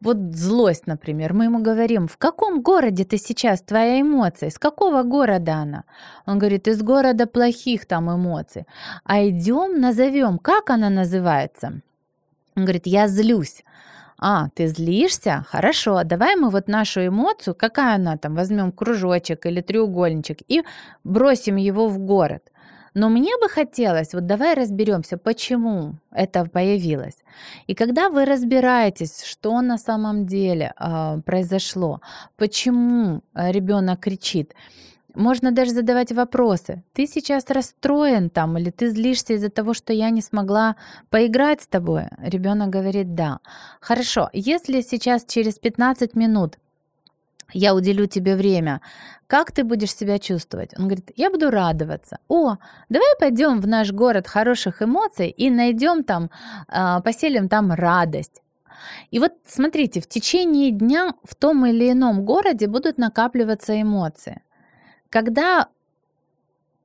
вот 0.00 0.16
злость, 0.34 0.86
например, 0.86 1.32
мы 1.32 1.44
ему 1.44 1.60
говорим, 1.60 2.08
в 2.08 2.16
каком 2.16 2.60
городе 2.60 3.04
ты 3.04 3.18
сейчас, 3.18 3.62
твоя 3.62 4.00
эмоция, 4.00 4.48
из 4.48 4.58
какого 4.58 5.04
города 5.04 5.54
она? 5.54 5.84
Он 6.26 6.38
говорит, 6.38 6.66
из 6.66 6.82
города 6.82 7.26
плохих 7.26 7.86
там 7.86 8.10
эмоций. 8.10 8.66
А 9.04 9.24
идем, 9.28 9.80
назовем, 9.80 10.38
как 10.38 10.70
она 10.70 10.90
называется? 10.90 11.82
Он 12.56 12.64
говорит, 12.64 12.86
я 12.86 13.06
злюсь. 13.06 13.62
А, 14.18 14.48
ты 14.54 14.66
злишься? 14.66 15.44
Хорошо, 15.48 16.02
давай 16.04 16.36
мы 16.36 16.50
вот 16.50 16.68
нашу 16.68 17.06
эмоцию, 17.06 17.54
какая 17.54 17.96
она 17.96 18.16
там, 18.16 18.34
возьмем 18.34 18.72
кружочек 18.72 19.46
или 19.46 19.60
треугольничек 19.60 20.38
и 20.48 20.62
бросим 21.04 21.56
его 21.56 21.88
в 21.88 21.98
город. 21.98 22.51
Но 22.94 23.08
мне 23.08 23.32
бы 23.40 23.48
хотелось, 23.48 24.14
вот 24.14 24.26
давай 24.26 24.54
разберемся, 24.54 25.16
почему 25.16 25.94
это 26.10 26.44
появилось. 26.44 27.16
И 27.66 27.74
когда 27.74 28.10
вы 28.10 28.24
разбираетесь, 28.24 29.24
что 29.24 29.60
на 29.62 29.78
самом 29.78 30.26
деле 30.26 30.74
э, 30.78 31.20
произошло, 31.24 32.00
почему 32.36 33.22
ребенок 33.34 34.00
кричит, 34.00 34.54
можно 35.14 35.52
даже 35.52 35.72
задавать 35.72 36.12
вопросы. 36.12 36.82
Ты 36.92 37.06
сейчас 37.06 37.44
расстроен 37.50 38.30
там, 38.30 38.56
или 38.58 38.70
ты 38.70 38.90
злишься 38.90 39.34
из-за 39.34 39.50
того, 39.50 39.74
что 39.74 39.92
я 39.92 40.10
не 40.10 40.22
смогла 40.22 40.76
поиграть 41.10 41.62
с 41.62 41.66
тобой? 41.66 42.06
Ребенок 42.18 42.70
говорит 42.70 43.14
да. 43.14 43.40
Хорошо, 43.80 44.30
если 44.32 44.80
сейчас 44.80 45.24
через 45.26 45.58
15 45.58 46.14
минут 46.14 46.58
я 47.52 47.74
уделю 47.74 48.06
тебе 48.06 48.36
время, 48.36 48.80
как 49.26 49.52
ты 49.52 49.64
будешь 49.64 49.94
себя 49.94 50.18
чувствовать? 50.18 50.70
Он 50.78 50.84
говорит, 50.84 51.10
я 51.16 51.30
буду 51.30 51.50
радоваться. 51.50 52.18
О, 52.28 52.56
давай 52.88 53.16
пойдем 53.18 53.60
в 53.60 53.66
наш 53.66 53.90
город 53.90 54.26
хороших 54.26 54.82
эмоций 54.82 55.28
и 55.30 55.50
найдем 55.50 56.04
там, 56.04 56.30
а, 56.68 57.00
поселим 57.00 57.48
там 57.48 57.72
радость. 57.72 58.42
И 59.10 59.18
вот 59.18 59.32
смотрите, 59.46 60.00
в 60.00 60.06
течение 60.06 60.70
дня 60.70 61.14
в 61.24 61.34
том 61.34 61.64
или 61.66 61.92
ином 61.92 62.24
городе 62.24 62.66
будут 62.66 62.98
накапливаться 62.98 63.80
эмоции. 63.80 64.42
Когда 65.08 65.68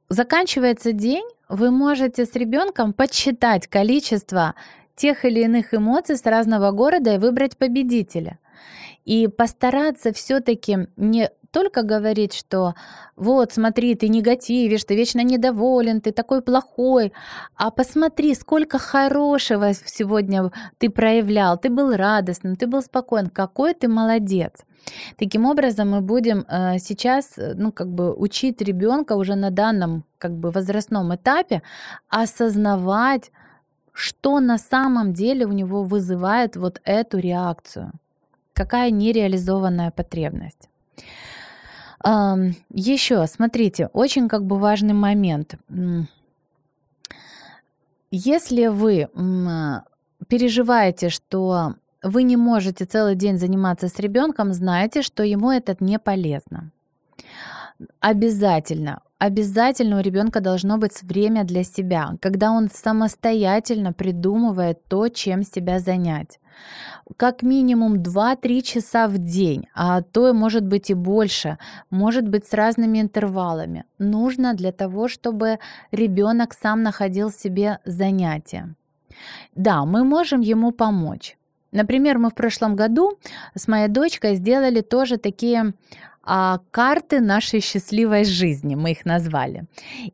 заканчивается 0.10 0.91
день, 0.91 1.25
вы 1.49 1.71
можете 1.71 2.25
с 2.25 2.34
ребенком 2.36 2.93
подсчитать 2.93 3.67
количество 3.67 4.56
тех 4.95 5.25
или 5.25 5.41
иных 5.41 5.73
эмоций 5.73 6.17
с 6.17 6.25
разного 6.25 6.71
города 6.71 7.15
и 7.15 7.17
выбрать 7.17 7.58
победителя. 7.58 8.39
И 9.06 9.28
постараться 9.28 10.12
все-таки 10.12 10.88
не 10.98 11.30
только 11.52 11.82
говорить, 11.82 12.34
что 12.34 12.74
вот, 13.15 13.54
смотри, 13.54 13.96
ты 13.96 14.10
негативишь, 14.10 14.84
ты 14.84 14.96
вечно 14.96 15.24
недоволен, 15.24 16.02
ты 16.02 16.12
такой 16.12 16.41
плохой, 16.41 17.13
а 17.56 17.72
посмотри, 17.72 18.36
сколько 18.36 18.78
хорошего 18.78 19.74
сегодня 19.74 20.52
ты 20.78 20.89
проявлял, 20.89 21.58
ты 21.58 21.70
был 21.70 21.96
радостным, 21.96 22.56
ты 22.56 22.67
был 22.67 22.82
спокоен, 22.82 23.30
какой 23.30 23.74
ты 23.74 23.88
молодец. 23.88 24.52
Таким 25.17 25.46
образом, 25.46 25.89
мы 25.89 26.02
будем 26.02 26.46
э, 26.48 26.80
сейчас, 26.80 27.34
ну, 27.56 27.72
как 27.72 27.88
бы 27.88 28.13
учить 28.13 28.62
ребенка 28.62 29.13
уже 29.13 29.36
на 29.36 29.50
данном, 29.50 30.04
как 30.17 30.32
бы 30.32 30.52
возрастном 30.52 31.15
этапе 31.15 31.62
осознавать, 32.10 33.32
что 33.93 34.39
на 34.39 34.58
самом 34.58 35.13
деле 35.13 35.46
у 35.46 35.52
него 35.52 35.84
вызывает 35.84 36.56
вот 36.56 36.80
эту 36.86 37.17
реакцию 37.17 37.91
какая 38.58 38.89
нереализованная 38.89 39.91
потребность. 39.91 40.70
Еще, 42.74 43.28
смотрите, 43.28 43.89
очень 43.93 44.28
как 44.28 44.43
бы 44.46 44.58
важный 44.58 44.93
момент. 44.93 45.56
Если 48.12 48.67
вы 48.67 49.10
переживаете, 50.28 51.10
что 51.10 51.76
вы 52.02 52.24
не 52.24 52.38
можете 52.38 52.86
целый 52.86 53.15
день 53.15 53.38
заниматься 53.38 53.88
с 53.88 54.00
ребенком, 54.00 54.54
знайте, 54.54 55.02
что 55.02 55.24
ему 55.24 55.52
это 55.52 55.76
не 55.80 56.00
полезно. 56.00 56.72
Обязательно 58.00 59.02
Обязательно 59.19 59.97
у 59.97 60.01
ребенка 60.01 60.41
должно 60.41 60.77
быть 60.77 61.01
время 61.01 61.43
для 61.43 61.63
себя, 61.63 62.17
когда 62.21 62.51
он 62.51 62.69
самостоятельно 62.71 63.91
придумывает 63.91 64.86
то, 64.88 65.10
чем 65.10 65.41
себя 65.41 65.80
занять. 65.80 66.39
Как 67.17 67.41
минимум 67.41 67.95
2-3 67.95 68.62
часа 68.62 69.08
в 69.08 69.17
день, 69.17 69.67
а 69.73 70.01
то 70.01 70.34
может 70.34 70.65
быть 70.65 70.91
и 70.91 70.93
больше, 70.93 71.58
может 71.89 72.27
быть 72.27 72.45
с 72.45 72.53
разными 72.53 73.01
интервалами. 73.01 73.86
Нужно 73.97 74.53
для 74.53 74.71
того, 74.71 75.08
чтобы 75.08 75.60
ребенок 75.91 76.53
сам 76.53 76.84
находил 76.84 77.32
себе 77.32 77.80
занятия. 77.86 78.75
Да, 79.56 79.86
мы 79.86 80.03
можем 80.03 80.41
ему 80.41 80.71
помочь. 80.71 81.38
Например, 81.71 82.17
мы 82.17 82.30
в 82.30 82.36
прошлом 82.36 82.75
году 82.75 83.17
с 83.56 83.67
моей 83.67 83.88
дочкой 83.88 84.36
сделали 84.36 84.82
тоже 84.82 85.17
такие 85.17 85.73
а, 86.30 86.60
карты 86.72 87.22
нашей 87.22 87.62
счастливой 87.62 88.26
жизни, 88.26 88.76
мы 88.76 88.92
их 88.92 89.06
назвали. 89.06 89.66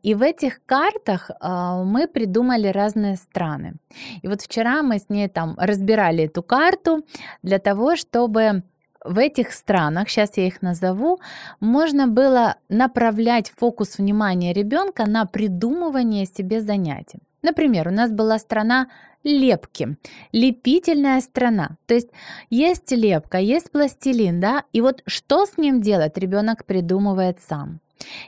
И 0.04 0.14
в 0.14 0.22
этих 0.22 0.60
картах 0.64 1.30
а, 1.40 1.82
мы 1.82 2.06
придумали 2.06 2.68
разные 2.68 3.16
страны. 3.16 3.74
И 4.22 4.28
вот 4.28 4.40
вчера 4.40 4.82
мы 4.82 4.98
с 4.98 5.08
ней 5.08 5.28
там 5.28 5.56
разбирали 5.58 6.24
эту 6.24 6.42
карту 6.42 7.04
для 7.42 7.58
того, 7.58 7.96
чтобы 7.96 8.62
в 9.04 9.18
этих 9.18 9.52
странах, 9.52 10.08
сейчас 10.08 10.36
я 10.36 10.46
их 10.46 10.62
назову, 10.62 11.18
можно 11.60 12.06
было 12.06 12.56
направлять 12.68 13.52
фокус 13.56 13.98
внимания 13.98 14.52
ребенка 14.52 15.06
на 15.06 15.26
придумывание 15.26 16.26
себе 16.26 16.60
занятий. 16.60 17.18
Например, 17.44 17.88
у 17.88 17.90
нас 17.90 18.10
была 18.10 18.38
страна 18.38 18.88
лепки, 19.22 19.96
лепительная 20.32 21.20
страна. 21.20 21.76
То 21.86 21.94
есть 21.94 22.08
есть 22.50 22.90
лепка, 22.90 23.38
есть 23.38 23.70
пластилин, 23.70 24.40
да, 24.40 24.64
и 24.72 24.80
вот 24.80 25.02
что 25.06 25.44
с 25.44 25.58
ним 25.58 25.80
делать, 25.80 26.18
ребенок 26.18 26.64
придумывает 26.64 27.38
сам. 27.46 27.80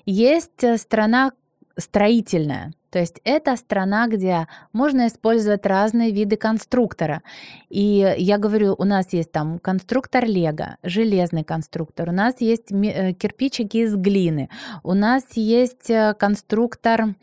Есть 0.04 0.62
э, 0.62 0.76
страна 0.76 1.32
строительная, 1.78 2.72
то 2.90 3.00
есть 3.00 3.20
это 3.24 3.56
страна, 3.56 4.06
где 4.06 4.48
можно 4.72 5.06
использовать 5.06 5.66
разные 5.66 6.12
виды 6.12 6.36
конструктора. 6.36 7.22
И 7.68 8.14
я 8.16 8.38
говорю, 8.38 8.74
у 8.78 8.84
нас 8.84 9.12
есть 9.12 9.32
там 9.32 9.58
конструктор 9.58 10.24
Лего, 10.24 10.76
железный 10.82 11.44
конструктор, 11.44 12.08
у 12.08 12.12
нас 12.12 12.36
есть 12.40 12.72
э, 12.72 13.12
кирпичики 13.12 13.78
из 13.78 13.94
глины, 13.96 14.48
у 14.82 14.94
нас 14.94 15.24
есть 15.34 15.90
э, 15.90 16.14
конструктор 16.18 17.14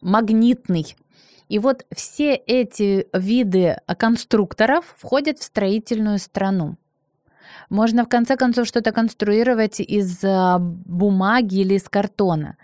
магнитный, 0.00 0.96
и 1.54 1.58
вот 1.60 1.86
все 1.94 2.34
эти 2.34 3.06
виды 3.12 3.76
конструкторов 3.96 4.92
входят 4.98 5.38
в 5.38 5.44
строительную 5.44 6.18
страну. 6.18 6.78
Можно 7.70 8.04
в 8.04 8.08
конце 8.08 8.36
концов 8.36 8.66
что-то 8.66 8.90
конструировать 8.90 9.78
из 9.78 10.18
а, 10.24 10.58
бумаги 10.58 11.60
или 11.60 11.74
из 11.74 11.88
картона. 11.88 12.56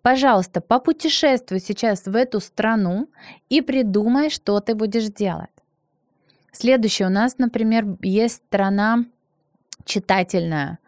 Пожалуйста, 0.00 0.60
попутешествуй 0.60 1.58
сейчас 1.58 2.06
в 2.06 2.14
эту 2.14 2.38
страну 2.38 3.08
и 3.48 3.62
придумай, 3.62 4.30
что 4.30 4.60
ты 4.60 4.76
будешь 4.76 5.06
делать. 5.06 5.50
Следующее 6.52 7.08
у 7.08 7.10
нас, 7.10 7.38
например, 7.38 7.96
есть 8.00 8.44
страна 8.46 9.06
читательная, 9.86 10.78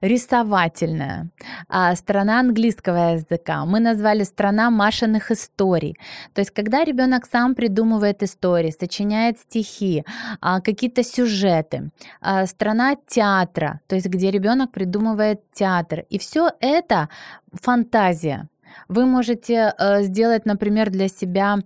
рисовательная, 0.00 1.28
а, 1.68 1.94
страна 1.94 2.40
английского 2.40 3.12
языка. 3.12 3.64
Мы 3.66 3.78
назвали 3.80 4.24
страна 4.24 4.70
Машиных 4.70 5.30
историй. 5.30 5.96
То 6.32 6.40
есть, 6.40 6.50
когда 6.50 6.84
ребенок 6.84 7.26
сам 7.26 7.54
придумывает 7.54 8.22
истории, 8.22 8.70
сочиняет 8.70 9.38
стихи, 9.38 10.04
а, 10.40 10.60
какие-то 10.60 11.04
сюжеты, 11.04 11.90
а, 12.20 12.46
страна 12.46 12.96
театра, 13.06 13.80
то 13.86 13.94
есть, 13.94 14.06
где 14.06 14.30
ребенок 14.30 14.72
придумывает 14.72 15.40
театр. 15.52 16.04
И 16.08 16.18
все 16.18 16.50
это 16.60 17.08
фантазия. 17.52 18.48
Вы 18.88 19.06
можете 19.06 19.72
э, 19.78 20.02
сделать, 20.02 20.44
например, 20.44 20.90
для 20.90 21.08
себя 21.08 21.58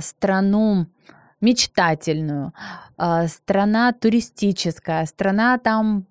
страну 0.00 0.86
мечтательную, 1.42 2.52
а, 2.96 3.26
страна 3.26 3.92
туристическая, 3.92 5.04
страна 5.06 5.58
там 5.58 6.06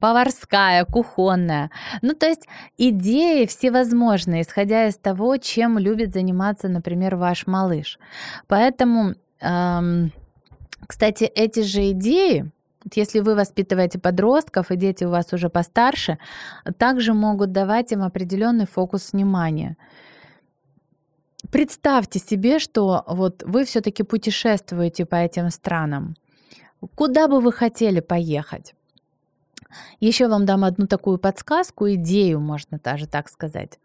поварская, 0.00 0.84
кухонная. 0.84 1.70
Ну, 2.02 2.12
то 2.14 2.26
есть 2.26 2.46
идеи 2.76 3.46
всевозможные, 3.46 4.42
исходя 4.42 4.86
из 4.86 4.96
того, 4.96 5.36
чем 5.38 5.78
любит 5.78 6.12
заниматься, 6.12 6.68
например, 6.68 7.16
ваш 7.16 7.46
малыш. 7.46 7.98
Поэтому, 8.48 9.14
кстати, 10.86 11.24
эти 11.24 11.60
же 11.60 11.90
идеи, 11.92 12.50
если 12.94 13.20
вы 13.20 13.34
воспитываете 13.34 13.98
подростков, 13.98 14.70
и 14.70 14.76
дети 14.76 15.04
у 15.04 15.10
вас 15.10 15.32
уже 15.32 15.48
постарше, 15.48 16.18
также 16.78 17.14
могут 17.14 17.52
давать 17.52 17.92
им 17.92 18.02
определенный 18.02 18.66
фокус 18.66 19.12
внимания. 19.12 19.76
Представьте 21.54 22.18
себе, 22.18 22.58
что 22.58 23.04
вот 23.06 23.44
вы 23.46 23.64
все-таки 23.64 24.02
путешествуете 24.02 25.06
по 25.06 25.14
этим 25.14 25.50
странам. 25.50 26.16
Куда 26.96 27.28
бы 27.28 27.40
вы 27.40 27.52
хотели 27.52 28.00
поехать? 28.00 28.74
Еще 30.00 30.26
вам 30.26 30.46
дам 30.46 30.64
одну 30.64 30.88
такую 30.88 31.18
подсказку, 31.18 31.88
идею, 31.90 32.40
можно 32.40 32.80
даже 32.82 33.06
так 33.06 33.28
сказать, 33.28 33.78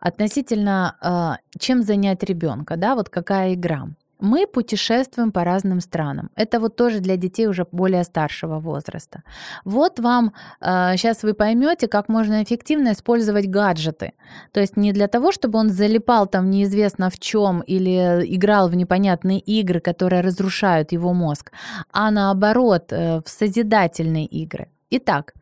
относительно 0.00 0.96
э, 1.00 1.60
чем 1.60 1.84
занять 1.84 2.24
ребенка, 2.24 2.76
да, 2.76 2.96
вот 2.96 3.08
какая 3.08 3.54
игра. 3.54 3.86
Мы 4.20 4.46
путешествуем 4.46 5.30
по 5.30 5.44
разным 5.44 5.80
странам. 5.80 6.30
Это 6.36 6.58
вот 6.58 6.76
тоже 6.76 7.00
для 7.00 7.16
детей 7.16 7.48
уже 7.48 7.66
более 7.72 8.04
старшего 8.04 8.58
возраста. 8.58 9.22
Вот 9.64 10.00
вам 10.00 10.32
э, 10.60 10.96
сейчас 10.96 11.22
вы 11.22 11.34
поймете, 11.34 11.86
как 11.86 12.08
можно 12.08 12.42
эффективно 12.42 12.92
использовать 12.92 13.46
гаджеты. 13.46 14.12
То 14.52 14.60
есть 14.60 14.76
не 14.76 14.92
для 14.92 15.06
того, 15.06 15.32
чтобы 15.32 15.58
он 15.58 15.68
залипал 15.68 16.26
там 16.26 16.50
неизвестно 16.50 17.10
в 17.10 17.18
чем 17.18 17.60
или 17.60 18.24
играл 18.34 18.68
в 18.68 18.74
непонятные 18.74 19.38
игры, 19.38 19.80
которые 19.80 20.22
разрушают 20.22 20.92
его 20.92 21.12
мозг, 21.12 21.52
а 21.92 22.10
наоборот 22.10 22.92
э, 22.92 23.20
в 23.20 23.28
созидательные 23.28 24.24
игры. 24.24 24.68
Итак, 24.90 25.34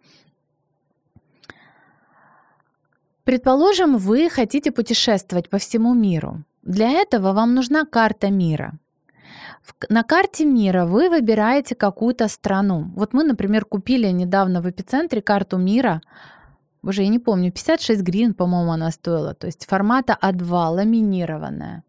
предположим, 3.25 3.99
вы 3.99 4.29
хотите 4.31 4.73
путешествовать 4.73 5.49
по 5.49 5.59
всему 5.59 5.95
миру. 5.95 6.43
Для 6.65 6.91
этого 6.91 7.33
вам 7.33 7.55
нужна 7.55 7.85
карта 7.85 8.31
мира. 8.31 8.73
На 9.91 10.03
карте 10.03 10.47
мира 10.47 10.87
вы 10.87 11.11
выбираете 11.11 11.75
какую-то 11.75 12.29
страну. 12.29 12.91
Вот 12.97 13.13
мы, 13.13 13.23
например, 13.25 13.67
купили 13.67 14.11
недавно 14.13 14.63
в 14.63 14.71
эпицентре 14.71 15.21
карту 15.21 15.59
мира. 15.59 16.01
Боже, 16.83 17.03
я 17.03 17.09
не 17.09 17.19
помню, 17.19 17.53
56 17.53 18.03
гривен, 18.03 18.35
по-моему, 18.35 18.73
она 18.73 18.91
стоила. 18.91 19.35
То 19.35 19.47
есть 19.47 19.67
формата 19.67 20.17
А2, 20.23 20.69
ламинированная. 20.71 21.84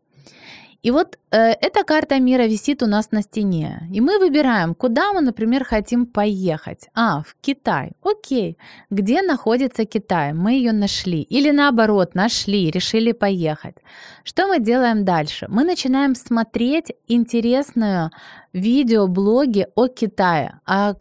И 0.85 0.91
вот 0.91 1.17
э, 1.31 1.37
эта 1.61 1.83
карта 1.83 2.19
мира 2.19 2.47
висит 2.47 2.83
у 2.83 2.87
нас 2.87 3.11
на 3.11 3.21
стене. 3.23 3.89
И 3.95 4.01
мы 4.01 4.19
выбираем, 4.19 4.75
куда 4.75 5.13
мы, 5.13 5.21
например, 5.21 5.63
хотим 5.63 6.05
поехать. 6.05 6.89
А, 6.93 7.21
в 7.21 7.35
Китай. 7.41 7.93
Окей. 8.03 8.57
Где 8.91 9.23
находится 9.23 9.85
Китай? 9.85 10.33
Мы 10.33 10.51
ее 10.51 10.73
нашли. 10.73 11.21
Или 11.23 11.51
наоборот, 11.51 12.15
нашли, 12.15 12.69
решили 12.69 13.13
поехать. 13.13 13.75
Что 14.23 14.47
мы 14.47 14.59
делаем 14.59 15.05
дальше? 15.05 15.47
Мы 15.49 15.63
начинаем 15.63 16.13
смотреть 16.15 16.91
интересные 17.07 18.11
видеоблоги 18.53 19.67
о 19.75 19.87
Китае, 19.87 20.59
о 20.65 20.93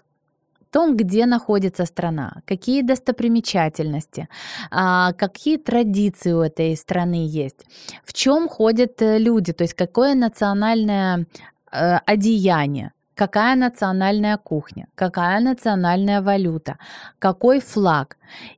том, 0.75 0.97
где 0.97 1.27
находится 1.27 1.85
страна, 1.87 2.43
какие 2.47 2.83
достопримечательности, 2.83 4.29
а, 4.71 5.13
какие 5.13 5.57
традиции 5.57 6.33
у 6.33 6.41
этой 6.41 6.77
страны 6.77 7.27
есть, 7.29 7.65
в 8.05 8.13
чем 8.13 8.49
ходят 8.49 9.01
э, 9.03 9.19
люди, 9.19 9.53
то 9.53 9.63
есть 9.63 9.75
какое 9.75 10.17
национальное 10.17 11.27
э, 11.71 11.99
одеяние, 12.07 12.91
какая 13.14 13.57
национальная 13.57 14.37
кухня, 14.37 14.87
какая 14.94 15.40
национальная 15.40 16.20
валюта, 16.22 16.79
какой 17.18 17.61
флаг. 17.61 18.16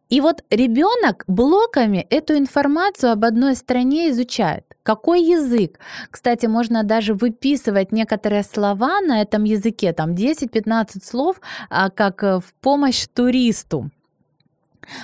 И 0.09 0.21
вот 0.21 0.45
ребенок 0.51 1.25
блоками 1.27 2.07
эту 2.11 2.37
информацию 2.37 3.13
об 3.13 3.25
одной 3.25 3.55
стране 3.55 4.11
изучает. 4.11 4.65
Какой 4.83 5.23
язык? 5.23 5.81
Кстати, 6.11 6.47
можно 6.47 6.85
даже 6.85 7.15
выписывать 7.15 7.93
некоторые 7.93 8.45
слова 8.45 9.01
на 9.01 9.21
этом 9.21 9.45
языке, 9.45 9.93
там 9.93 10.15
10-15 10.15 11.05
слов, 11.05 11.41
а, 11.71 11.91
как 11.91 12.23
э, 12.23 12.39
в 12.39 12.55
помощь 12.61 13.07
туристу 13.13 13.91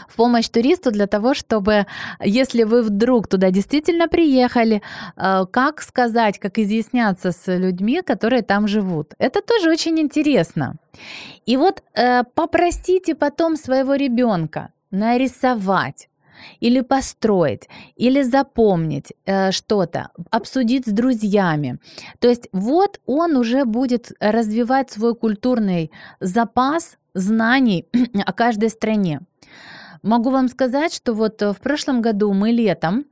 в 0.09 0.17
помощь 0.17 0.49
туристу 0.49 0.91
для 0.91 1.07
того, 1.07 1.35
чтобы, 1.35 1.87
если 2.21 2.65
вы 2.65 2.83
вдруг 2.83 3.29
туда 3.29 3.51
действительно 3.51 4.09
приехали, 4.09 4.83
э, 5.17 5.45
как 5.51 5.83
сказать, 5.83 6.39
как 6.39 6.59
изъясняться 6.59 7.33
с 7.33 7.59
людьми, 7.59 8.03
которые 8.03 8.43
там 8.43 8.69
живут. 8.69 9.15
Это 9.19 9.41
тоже 9.41 9.71
очень 9.71 9.99
интересно. 10.01 10.77
И 11.47 11.57
вот 11.57 11.83
э, 11.95 12.25
попросите 12.35 13.15
потом 13.15 13.57
своего 13.57 13.95
ребенка 13.95 14.71
нарисовать 14.91 16.09
или 16.61 16.81
построить, 16.81 17.69
или 17.97 18.23
запомнить 18.23 19.13
э, 19.27 19.53
что-то, 19.53 20.11
обсудить 20.31 20.87
с 20.87 20.93
друзьями. 20.93 21.79
То 22.19 22.29
есть 22.29 22.49
вот 22.53 23.01
он 23.07 23.37
уже 23.37 23.65
будет 23.65 24.13
развивать 24.21 24.91
свой 24.91 25.15
культурный 25.15 25.91
запас 26.21 26.99
знаний 27.15 27.87
о 28.27 28.33
каждой 28.33 28.71
стране. 28.71 29.21
Могу 30.03 30.31
вам 30.31 30.49
сказать, 30.49 30.93
что 30.93 31.15
вот 31.15 31.43
э, 31.43 31.53
в 31.53 31.61
прошлом 31.61 32.03
году 32.03 32.33
мы 32.33 32.51
летом 32.51 33.05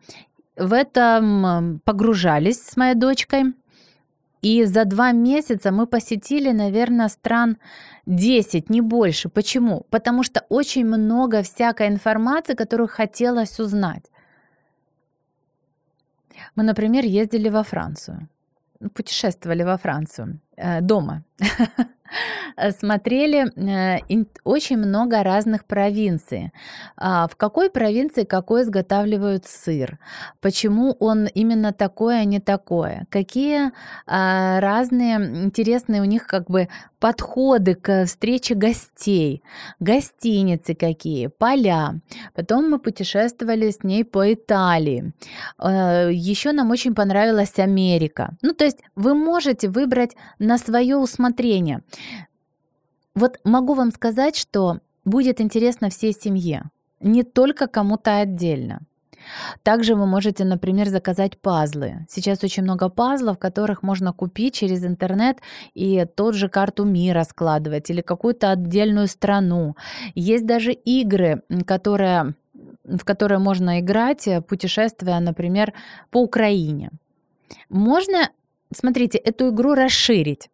в 0.57 0.72
этом 0.72 1.81
погружались 1.85 2.61
с 2.62 2.76
моей 2.76 2.94
дочкой. 2.94 3.55
И 4.42 4.64
за 4.64 4.85
два 4.85 5.12
месяца 5.12 5.70
мы 5.70 5.87
посетили, 5.87 6.50
наверное, 6.50 7.09
стран 7.09 7.59
10, 8.07 8.70
не 8.70 8.81
больше. 8.81 9.29
Почему? 9.29 9.87
Потому 9.90 10.22
что 10.22 10.44
очень 10.48 10.87
много 10.87 11.42
всякой 11.42 11.88
информации, 11.88 12.55
которую 12.55 12.88
хотелось 12.88 13.61
узнать. 13.61 14.05
Мы, 16.57 16.62
например, 16.64 17.05
ездили 17.05 17.50
во 17.50 17.62
Францию, 17.62 18.29
путешествовали 18.94 19.62
во 19.62 19.76
Францию. 19.76 20.40
Э, 20.61 20.81
дома. 20.81 21.25
смотрели 22.79 23.51
э, 23.57 24.25
очень 24.44 24.79
много 24.79 25.23
разных 25.23 25.64
провинций. 25.64 26.53
А, 26.96 27.29
в 27.29 27.37
какой 27.37 27.70
провинции 27.70 28.25
какой 28.25 28.62
изготавливают 28.62 29.46
сыр? 29.46 29.99
Почему 30.40 30.96
он 30.99 31.27
именно 31.27 31.73
такой, 31.73 32.20
а 32.20 32.25
не 32.25 32.40
такое? 32.40 33.07
Какие 33.11 33.73
а, 34.07 34.61
разные 34.61 35.44
интересные 35.44 36.03
у 36.03 36.05
них 36.05 36.27
как 36.27 36.51
бы 36.51 36.68
подходы 37.01 37.75
к 37.75 38.05
встрече 38.05 38.55
гостей, 38.55 39.42
гостиницы 39.81 40.75
какие, 40.75 41.29
поля. 41.29 42.01
Потом 42.35 42.70
мы 42.70 42.79
путешествовали 42.79 43.70
с 43.70 43.83
ней 43.83 44.05
по 44.05 44.33
Италии. 44.33 45.12
Э, 45.59 46.11
Еще 46.12 46.53
нам 46.53 46.70
очень 46.70 46.94
понравилась 46.94 47.59
Америка. 47.59 48.37
Ну, 48.42 48.53
то 48.53 48.64
есть 48.64 48.79
вы 48.94 49.14
можете 49.14 49.68
выбрать 49.68 50.14
на 50.51 50.59
свое 50.59 50.97
усмотрение. 50.97 51.81
Вот 53.15 53.39
могу 53.45 53.75
вам 53.75 53.93
сказать, 53.93 54.35
что 54.37 54.81
будет 55.05 55.41
интересно 55.41 55.91
всей 55.91 56.13
семье, 56.13 56.71
не 56.99 57.23
только 57.23 57.69
кому-то 57.69 58.17
отдельно. 58.17 58.81
Также 59.63 59.95
вы 59.95 60.07
можете, 60.07 60.45
например, 60.45 60.89
заказать 60.89 61.39
пазлы. 61.39 62.05
Сейчас 62.09 62.43
очень 62.43 62.65
много 62.65 62.89
пазлов, 62.89 63.39
которых 63.39 63.85
можно 63.85 64.13
купить 64.13 64.55
через 64.55 64.85
интернет 64.85 65.39
и 65.75 66.05
тот 66.17 66.35
же 66.35 66.49
карту 66.49 66.85
мира 66.85 67.23
складывать 67.23 67.89
или 67.91 68.01
какую-то 68.01 68.51
отдельную 68.51 69.07
страну. 69.07 69.77
Есть 70.17 70.47
даже 70.47 70.73
игры, 70.73 71.43
которые, 71.65 72.35
в 72.85 73.05
которые 73.05 73.39
можно 73.39 73.79
играть, 73.79 74.29
путешествуя, 74.49 75.21
например, 75.21 75.75
по 76.11 76.19
Украине. 76.21 76.91
Можно, 77.69 78.31
смотрите, 78.72 79.18
эту 79.18 79.50
игру 79.50 79.74
расширить. 79.74 80.50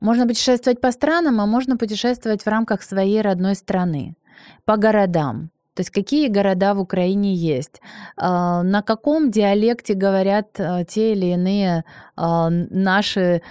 Можно 0.00 0.26
путешествовать 0.26 0.80
по 0.80 0.92
странам, 0.92 1.40
а 1.40 1.46
можно 1.46 1.76
путешествовать 1.76 2.42
в 2.42 2.46
рамках 2.46 2.82
своей 2.82 3.22
родной 3.22 3.54
страны, 3.54 4.16
по 4.64 4.76
городам. 4.76 5.50
То 5.74 5.80
есть 5.80 5.90
какие 5.90 6.28
города 6.28 6.74
в 6.74 6.80
Украине 6.80 7.34
есть, 7.34 7.80
а, 8.16 8.62
на 8.62 8.82
каком 8.82 9.30
диалекте 9.30 9.94
говорят 9.94 10.48
а, 10.58 10.84
те 10.84 11.12
или 11.12 11.26
иные 11.26 11.84
а, 12.16 12.48
наши 12.50 13.42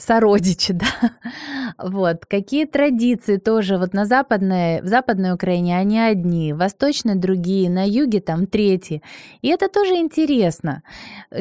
сородичи, 0.00 0.72
да, 0.74 1.12
вот, 1.78 2.26
какие 2.26 2.64
традиции 2.64 3.36
тоже, 3.36 3.78
вот 3.78 3.94
на 3.94 4.06
западной, 4.06 4.80
в 4.82 4.86
западной 4.86 5.32
Украине 5.32 5.78
они 5.78 5.98
одни, 5.98 6.52
в 6.52 6.58
восточной 6.58 7.14
другие, 7.14 7.70
на 7.70 7.86
юге 7.86 8.20
там 8.20 8.46
третьи, 8.46 9.02
и 9.42 9.48
это 9.48 9.68
тоже 9.68 9.96
интересно. 9.96 10.82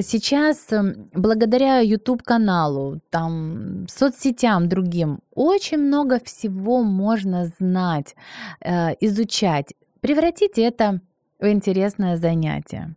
Сейчас 0.01 0.71
эм, 0.71 1.09
благодаря 1.13 1.79
YouTube-каналу, 1.79 2.99
там, 3.09 3.87
соцсетям 3.87 4.67
другим, 4.69 5.19
очень 5.33 5.77
много 5.77 6.19
всего 6.23 6.83
можно 6.83 7.51
знать, 7.59 8.15
э, 8.61 8.93
изучать, 8.99 9.73
превратите 10.01 10.63
это 10.63 10.99
в 11.39 11.47
интересное 11.47 12.17
занятие. 12.17 12.95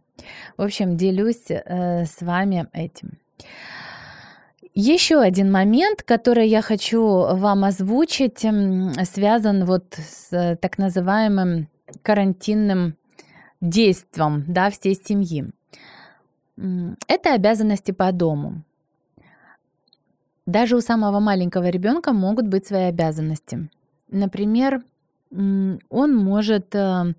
В 0.56 0.62
общем, 0.62 0.96
делюсь 0.96 1.50
э, 1.50 2.04
с 2.04 2.20
вами 2.20 2.66
этим. 2.72 3.18
Еще 4.74 5.20
один 5.20 5.52
момент, 5.52 6.02
который 6.02 6.48
я 6.48 6.62
хочу 6.62 7.02
вам 7.02 7.64
озвучить, 7.64 8.38
связан 9.04 9.64
вот 9.66 9.94
с 9.98 10.32
э, 10.32 10.56
так 10.56 10.78
называемым 10.78 11.68
карантинным 12.00 12.96
действием 13.60 14.44
да, 14.48 14.70
всей 14.70 14.94
семьи. 14.94 15.50
Это 16.56 17.34
обязанности 17.34 17.92
по 17.92 18.12
дому. 18.12 18.62
Даже 20.46 20.76
у 20.76 20.80
самого 20.80 21.20
маленького 21.20 21.68
ребенка 21.68 22.12
могут 22.14 22.48
быть 22.48 22.66
свои 22.66 22.84
обязанности. 22.84 23.68
Например, 24.08 24.82
он 25.30 26.16
может 26.16 26.74
э, 26.74 27.14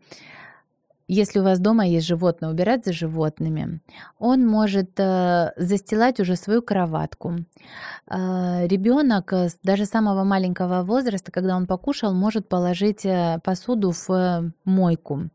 если 1.07 1.39
у 1.39 1.43
вас 1.43 1.59
дома 1.59 1.85
есть 1.85 2.07
животное, 2.07 2.49
убирать 2.49 2.85
за 2.85 2.93
животными. 2.93 3.81
Он 4.19 4.47
может 4.47 4.99
э, 4.99 5.51
застилать 5.57 6.19
уже 6.19 6.35
свою 6.35 6.61
кроватку. 6.61 7.35
Э, 8.09 8.67
ребенок 8.67 9.33
э, 9.33 9.49
даже 9.63 9.85
самого 9.85 10.23
маленького 10.23 10.83
возраста, 10.83 11.31
когда 11.31 11.55
он 11.55 11.67
покушал, 11.67 12.13
может 12.13 12.47
положить 12.47 13.05
э, 13.05 13.39
посуду 13.43 13.91
в 13.91 14.09
э, 14.11 14.51
мойку. 14.65 15.29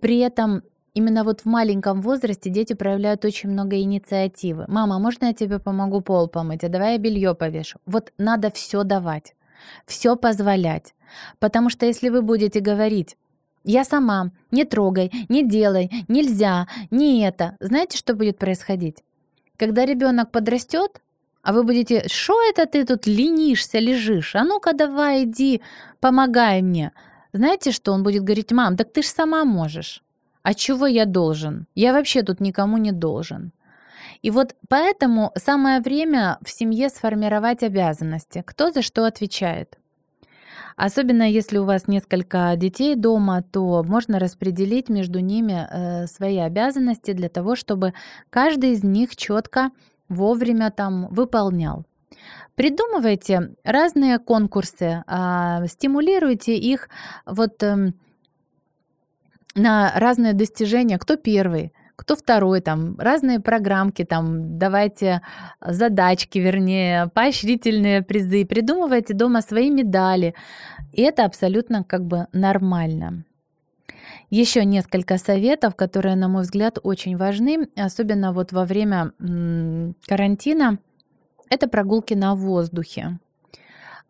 При 0.00 0.18
этом 0.18 0.62
именно 0.92 1.24
вот 1.24 1.40
в 1.40 1.46
маленьком 1.46 2.02
возрасте 2.02 2.50
дети 2.50 2.74
проявляют 2.74 3.24
очень 3.24 3.50
много 3.50 3.80
инициативы. 3.80 4.64
Мама, 4.68 4.98
можно 4.98 5.26
я 5.26 5.32
тебе 5.32 5.58
помогу 5.58 6.00
пол 6.00 6.28
помыть? 6.28 6.64
А 6.64 6.68
давай 6.68 6.92
я 6.92 6.98
белье 6.98 7.34
повешу. 7.34 7.78
Вот 7.86 8.12
надо 8.18 8.50
все 8.50 8.84
давать, 8.84 9.34
все 9.86 10.16
позволять. 10.16 10.94
Потому 11.38 11.70
что 11.70 11.86
если 11.86 12.08
вы 12.08 12.22
будете 12.22 12.60
говорить, 12.60 13.16
я 13.64 13.84
сама. 13.84 14.30
Не 14.50 14.64
трогай, 14.64 15.10
не 15.28 15.42
делай, 15.42 15.90
нельзя, 16.08 16.68
не 16.90 17.22
это. 17.22 17.56
Знаете, 17.60 17.98
что 17.98 18.14
будет 18.14 18.38
происходить? 18.38 19.02
Когда 19.56 19.86
ребенок 19.86 20.30
подрастет, 20.30 21.00
а 21.42 21.52
вы 21.52 21.62
будете, 21.62 22.08
что 22.08 22.34
это 22.48 22.66
ты 22.66 22.84
тут 22.84 23.06
ленишься, 23.06 23.78
лежишь? 23.78 24.34
А 24.34 24.44
ну-ка 24.44 24.72
давай, 24.72 25.24
иди, 25.24 25.60
помогай 26.00 26.62
мне. 26.62 26.92
Знаете, 27.32 27.72
что 27.72 27.92
он 27.92 28.02
будет 28.02 28.22
говорить, 28.22 28.52
мам, 28.52 28.76
так 28.76 28.92
ты 28.92 29.02
ж 29.02 29.06
сама 29.06 29.44
можешь. 29.44 30.02
А 30.42 30.54
чего 30.54 30.86
я 30.86 31.04
должен? 31.06 31.66
Я 31.74 31.92
вообще 31.92 32.22
тут 32.22 32.40
никому 32.40 32.78
не 32.78 32.92
должен. 32.92 33.52
И 34.22 34.30
вот 34.30 34.54
поэтому 34.68 35.32
самое 35.36 35.80
время 35.80 36.38
в 36.42 36.50
семье 36.50 36.88
сформировать 36.88 37.62
обязанности. 37.62 38.42
Кто 38.46 38.70
за 38.70 38.82
что 38.82 39.04
отвечает? 39.04 39.78
Особенно 40.76 41.30
если 41.30 41.58
у 41.58 41.64
вас 41.64 41.86
несколько 41.86 42.54
детей 42.56 42.96
дома, 42.96 43.42
то 43.42 43.82
можно 43.84 44.18
распределить 44.18 44.88
между 44.88 45.20
ними 45.20 45.66
э, 45.70 46.06
свои 46.06 46.38
обязанности 46.38 47.12
для 47.12 47.28
того, 47.28 47.54
чтобы 47.54 47.94
каждый 48.30 48.72
из 48.72 48.82
них 48.82 49.16
четко 49.16 49.70
вовремя 50.08 50.70
там 50.70 51.08
выполнял. 51.10 51.84
Придумывайте 52.54 53.54
разные 53.64 54.18
конкурсы, 54.18 55.02
а, 55.06 55.66
стимулируйте 55.66 56.56
их 56.56 56.88
вот 57.26 57.60
эм, 57.64 57.94
на 59.56 59.92
разные 59.96 60.34
достижения. 60.34 60.98
Кто 60.98 61.16
первый? 61.16 61.72
Кто 61.96 62.16
второй, 62.16 62.60
там 62.60 62.96
разные 62.98 63.40
программки, 63.40 64.04
там 64.04 64.58
давайте 64.58 65.22
задачки, 65.60 66.38
вернее, 66.38 67.08
поощрительные 67.14 68.02
призы, 68.02 68.44
придумывайте 68.44 69.14
дома 69.14 69.42
свои 69.42 69.70
медали. 69.70 70.34
И 70.92 71.02
это 71.02 71.24
абсолютно 71.24 71.84
как 71.84 72.04
бы 72.04 72.26
нормально. 72.32 73.24
Еще 74.30 74.64
несколько 74.64 75.18
советов, 75.18 75.76
которые, 75.76 76.16
на 76.16 76.28
мой 76.28 76.42
взгляд, 76.42 76.78
очень 76.82 77.16
важны, 77.16 77.68
особенно 77.76 78.32
вот 78.32 78.52
во 78.52 78.64
время 78.64 79.12
карантина. 80.06 80.78
Это 81.50 81.68
прогулки 81.68 82.14
на 82.14 82.34
воздухе. 82.34 83.18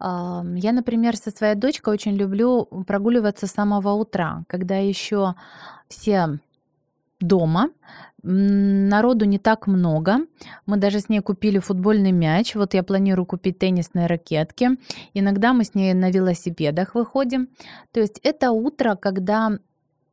Я, 0.00 0.72
например, 0.72 1.16
со 1.16 1.30
своей 1.30 1.54
дочкой 1.54 1.94
очень 1.94 2.16
люблю 2.16 2.64
прогуливаться 2.86 3.46
с 3.46 3.52
самого 3.52 3.92
утра, 3.92 4.44
когда 4.48 4.76
еще 4.76 5.34
все 5.88 6.38
дома. 7.20 7.70
Народу 8.22 9.26
не 9.26 9.38
так 9.38 9.66
много. 9.66 10.20
Мы 10.66 10.78
даже 10.78 11.00
с 11.00 11.08
ней 11.08 11.20
купили 11.20 11.58
футбольный 11.58 12.12
мяч. 12.12 12.54
Вот 12.54 12.74
я 12.74 12.82
планирую 12.82 13.26
купить 13.26 13.58
теннисные 13.58 14.06
ракетки. 14.06 14.70
Иногда 15.12 15.52
мы 15.52 15.64
с 15.64 15.74
ней 15.74 15.92
на 15.94 16.10
велосипедах 16.10 16.94
выходим. 16.94 17.48
То 17.92 18.00
есть 18.00 18.20
это 18.22 18.50
утро, 18.50 18.96
когда 18.96 19.58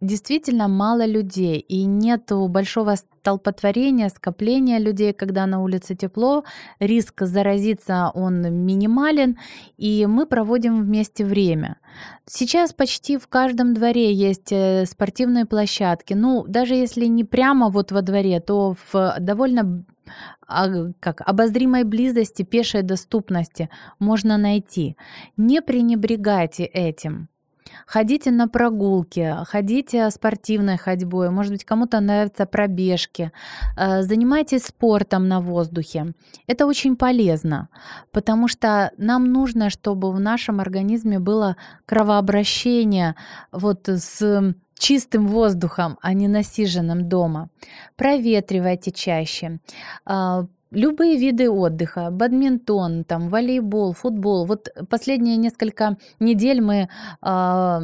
действительно 0.02 0.68
мало 0.68 1.06
людей, 1.06 1.60
и 1.60 1.86
нет 1.86 2.32
большого 2.32 2.96
столпотворения, 2.96 4.10
скопления 4.10 4.80
людей, 4.80 5.14
когда 5.14 5.46
на 5.46 5.62
улице 5.62 5.96
тепло, 5.96 6.44
риск 6.80 7.22
заразиться 7.22 8.12
он 8.14 8.42
минимален, 8.66 9.38
и 9.78 10.06
мы 10.08 10.26
проводим 10.26 10.84
вместе 10.84 11.24
время. 11.24 11.78
Сейчас 12.26 12.74
почти 12.74 13.18
в 13.18 13.28
каждом 13.28 13.74
дворе 13.74 14.12
есть 14.12 14.52
э, 14.52 14.86
спортивные 14.86 15.46
площадки. 15.46 16.14
Ну, 16.14 16.46
даже 16.48 16.74
если 16.74 17.06
не 17.06 17.24
прямо 17.24 17.70
вот 17.70 17.92
во 17.92 18.02
дворе, 18.02 18.40
то 18.40 18.76
в 18.92 19.16
довольно 19.20 19.86
а, 20.48 20.68
как 21.00 21.22
обозримой 21.22 21.84
близости, 21.84 22.44
пешей 22.44 22.82
доступности 22.82 23.70
можно 24.00 24.38
найти. 24.38 24.98
Не 25.38 25.62
пренебрегайте 25.62 26.66
этим. 26.66 27.30
Ходите 27.86 28.32
на 28.32 28.48
прогулки, 28.48 29.36
ходите 29.46 30.10
спортивной 30.12 30.78
ходьбой, 30.78 31.30
может 31.30 31.52
быть, 31.52 31.66
кому-то 31.66 32.00
нравятся 32.00 32.46
пробежки, 32.46 33.32
э, 33.78 34.02
занимайтесь 34.02 34.66
спортом 34.66 35.28
на 35.28 35.40
воздухе. 35.40 36.14
Это 36.48 36.66
очень 36.66 36.96
полезно, 36.96 37.70
потому 38.12 38.48
что 38.48 38.92
нам 38.98 39.26
нужно, 39.26 39.70
чтобы 39.70 40.12
в 40.12 40.20
нашем 40.20 40.60
организме 40.60 41.20
было 41.20 41.56
кровообращение 41.86 43.16
вот 43.52 43.88
с 43.88 44.56
чистым 44.78 45.28
воздухом, 45.28 45.98
а 46.02 46.14
не 46.14 46.28
насиженным 46.28 47.08
дома. 47.08 47.50
Проветривайте 47.96 48.92
чаще. 48.92 49.60
Любые 50.72 51.18
виды 51.18 51.50
отдыха, 51.50 52.10
бадминтон, 52.12 53.04
там, 53.04 53.30
волейбол, 53.30 53.94
футбол. 53.94 54.46
Вот 54.46 54.70
последние 54.90 55.36
несколько 55.36 55.98
недель 56.20 56.62
мы 56.62 56.88
э, 57.22 57.80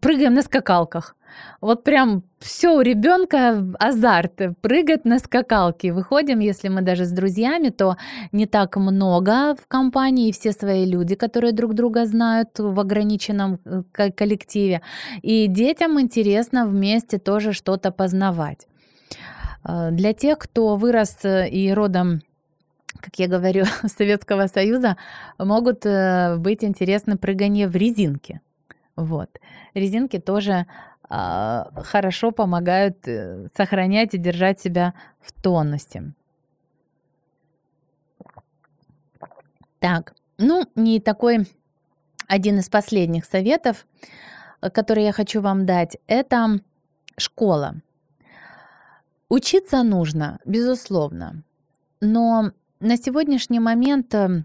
прыгаем 0.00 0.34
на 0.34 0.42
скакалках. 0.42 1.16
Вот 1.60 1.84
прям 1.84 2.22
все 2.38 2.76
у 2.76 2.80
ребенка 2.80 3.64
азарт, 3.78 4.40
прыгать 4.60 5.04
на 5.04 5.18
скакалке. 5.18 5.92
Выходим, 5.92 6.38
если 6.38 6.68
мы 6.68 6.82
даже 6.82 7.04
с 7.04 7.10
друзьями, 7.10 7.70
то 7.70 7.96
не 8.32 8.46
так 8.46 8.76
много 8.76 9.56
в 9.56 9.66
компании, 9.66 10.32
все 10.32 10.52
свои 10.52 10.86
люди, 10.86 11.14
которые 11.14 11.52
друг 11.52 11.74
друга 11.74 12.06
знают 12.06 12.58
в 12.58 12.78
ограниченном 12.78 13.58
э, 13.64 14.10
коллективе. 14.12 14.82
И 15.22 15.46
детям 15.48 16.00
интересно 16.00 16.66
вместе 16.66 17.18
тоже 17.18 17.52
что-то 17.52 17.90
познавать. 17.90 18.66
Э, 19.66 19.90
для 19.90 20.12
тех, 20.12 20.38
кто 20.38 20.76
вырос 20.76 21.24
э, 21.24 21.48
и 21.48 21.72
родом 21.72 22.22
как 22.98 23.18
я 23.18 23.28
говорю, 23.28 23.64
Советского 23.86 24.46
Союза, 24.46 24.96
могут 25.38 25.84
быть 25.84 26.64
интересны 26.64 27.18
прыгания 27.18 27.68
в 27.68 27.76
резинке. 27.76 28.40
Вот. 28.96 29.28
Резинки 29.74 30.18
тоже 30.18 30.66
а, 31.08 31.70
хорошо 31.84 32.32
помогают 32.32 33.06
э, 33.06 33.46
сохранять 33.56 34.14
и 34.14 34.18
держать 34.18 34.60
себя 34.60 34.94
в 35.20 35.32
тонусе. 35.32 36.12
Так, 39.78 40.14
ну, 40.38 40.66
не 40.74 40.98
такой 40.98 41.46
один 42.26 42.58
из 42.58 42.68
последних 42.68 43.24
советов, 43.24 43.86
э, 44.60 44.70
который 44.70 45.04
я 45.04 45.12
хочу 45.12 45.40
вам 45.40 45.64
дать, 45.64 45.96
это 46.08 46.58
школа. 47.16 47.76
Учиться 49.28 49.82
нужно, 49.82 50.38
безусловно, 50.44 51.42
но 52.00 52.52
на 52.78 52.96
сегодняшний 52.96 53.58
момент 53.58 54.14
э, 54.14 54.44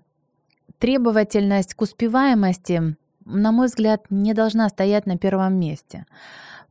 требовательность 0.80 1.76
к 1.76 1.82
успеваемости, 1.82 2.96
на 3.26 3.52
мой 3.52 3.68
взгляд, 3.68 4.06
не 4.10 4.34
должна 4.34 4.68
стоять 4.70 5.06
на 5.06 5.18
первом 5.18 5.60
месте. 5.60 6.06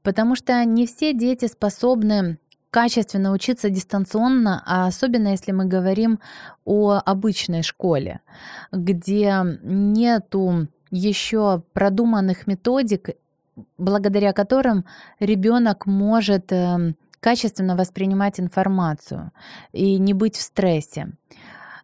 Потому 0.03 0.35
что 0.35 0.65
не 0.65 0.87
все 0.87 1.13
дети 1.13 1.47
способны 1.47 2.39
качественно 2.71 3.33
учиться 3.33 3.71
дистанционно, 3.71 4.63
а 4.67 4.87
особенно 4.87 5.29
если 5.29 5.53
мы 5.53 5.67
говорим 5.67 6.19
о 6.65 7.01
обычной 7.05 7.63
школе, 7.63 8.21
где 8.73 9.59
нету 9.63 10.67
еще 10.91 11.63
продуманных 11.73 12.49
методик, 12.49 13.11
благодаря 13.79 14.33
которым 14.33 14.85
ребенок 15.21 15.87
может 15.87 16.53
эм, 16.53 16.97
качественно 17.21 17.77
воспринимать 17.77 18.41
информацию 18.41 19.31
и 19.73 19.99
не 19.99 20.15
быть 20.15 20.37
в 20.37 20.43
стрессе. 20.43 21.13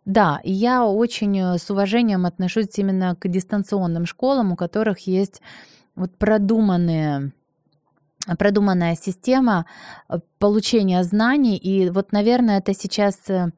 Да, 0.05 0.41
я 0.45 0.87
очень 0.87 1.39
э, 1.39 1.59
с 1.59 1.69
уважением 1.71 2.27
отношусь 2.27 2.79
именно 2.79 3.17
к 3.17 3.29
дистанционным 3.29 4.07
школам, 4.07 4.53
у 4.53 4.57
которых 4.57 5.01
есть 5.07 5.43
вот 5.97 6.17
продуманные 6.17 7.33
продуманная 8.39 8.97
система 8.97 9.67
э, 10.09 10.19
получения 10.39 11.03
знаний. 11.03 11.57
И 11.57 11.91
вот, 11.91 12.13
наверное, 12.13 12.59
это 12.59 12.73
сейчас 12.73 13.17
э, 13.29 13.51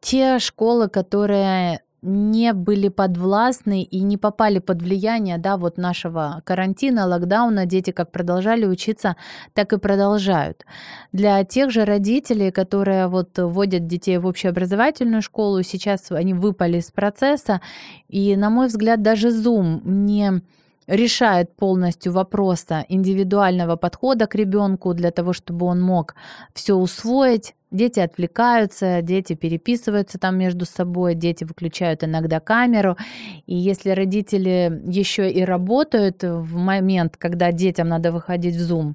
те 0.00 0.38
школы, 0.38 0.88
которые 0.88 1.82
не 2.06 2.52
были 2.52 2.88
подвластны 2.88 3.82
и 3.82 4.00
не 4.00 4.16
попали 4.16 4.58
под 4.58 4.82
влияние 4.82 5.38
да, 5.38 5.56
вот 5.56 5.76
нашего 5.76 6.42
карантина, 6.44 7.06
локдауна. 7.06 7.66
Дети 7.66 7.90
как 7.90 8.12
продолжали 8.12 8.64
учиться, 8.64 9.16
так 9.52 9.72
и 9.72 9.78
продолжают. 9.78 10.64
Для 11.12 11.42
тех 11.44 11.70
же 11.70 11.84
родителей, 11.84 12.50
которые 12.50 13.08
вот 13.08 13.38
вводят 13.38 13.86
детей 13.86 14.18
в 14.18 14.26
общеобразовательную 14.26 15.22
школу, 15.22 15.62
сейчас 15.62 16.10
они 16.10 16.32
выпали 16.32 16.78
из 16.78 16.90
процесса. 16.90 17.60
И, 18.08 18.36
на 18.36 18.50
мой 18.50 18.68
взгляд, 18.68 19.02
даже 19.02 19.28
Zoom 19.28 19.80
не 19.84 20.42
решает 20.86 21.54
полностью 21.56 22.12
вопроса 22.12 22.84
индивидуального 22.88 23.76
подхода 23.76 24.26
к 24.26 24.34
ребенку 24.34 24.94
для 24.94 25.10
того, 25.10 25.32
чтобы 25.32 25.66
он 25.66 25.80
мог 25.80 26.14
все 26.54 26.74
усвоить. 26.74 27.54
Дети 27.72 27.98
отвлекаются, 28.00 29.02
дети 29.02 29.34
переписываются 29.34 30.18
там 30.18 30.38
между 30.38 30.64
собой, 30.64 31.14
дети 31.14 31.44
выключают 31.44 32.04
иногда 32.04 32.38
камеру. 32.40 32.96
И 33.46 33.56
если 33.56 33.90
родители 33.90 34.82
еще 34.86 35.30
и 35.30 35.44
работают 35.44 36.22
в 36.22 36.56
момент, 36.56 37.16
когда 37.16 37.52
детям 37.52 37.88
надо 37.88 38.12
выходить 38.12 38.56
в 38.56 38.60
Zoom, 38.60 38.94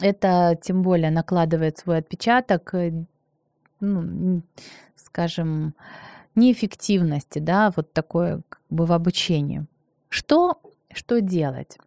это 0.00 0.58
тем 0.62 0.82
более 0.82 1.10
накладывает 1.10 1.78
свой 1.78 1.98
отпечаток, 1.98 2.74
э, 2.74 2.92
ну, 3.80 4.42
скажем, 4.96 5.74
неэффективности, 6.34 7.38
да, 7.38 7.72
вот 7.74 7.92
такое 7.92 8.42
как 8.48 8.60
бы 8.70 8.86
в 8.86 8.92
обучении. 8.92 9.66
Что, 10.08 10.60
что 10.92 11.20
делать? 11.20 11.78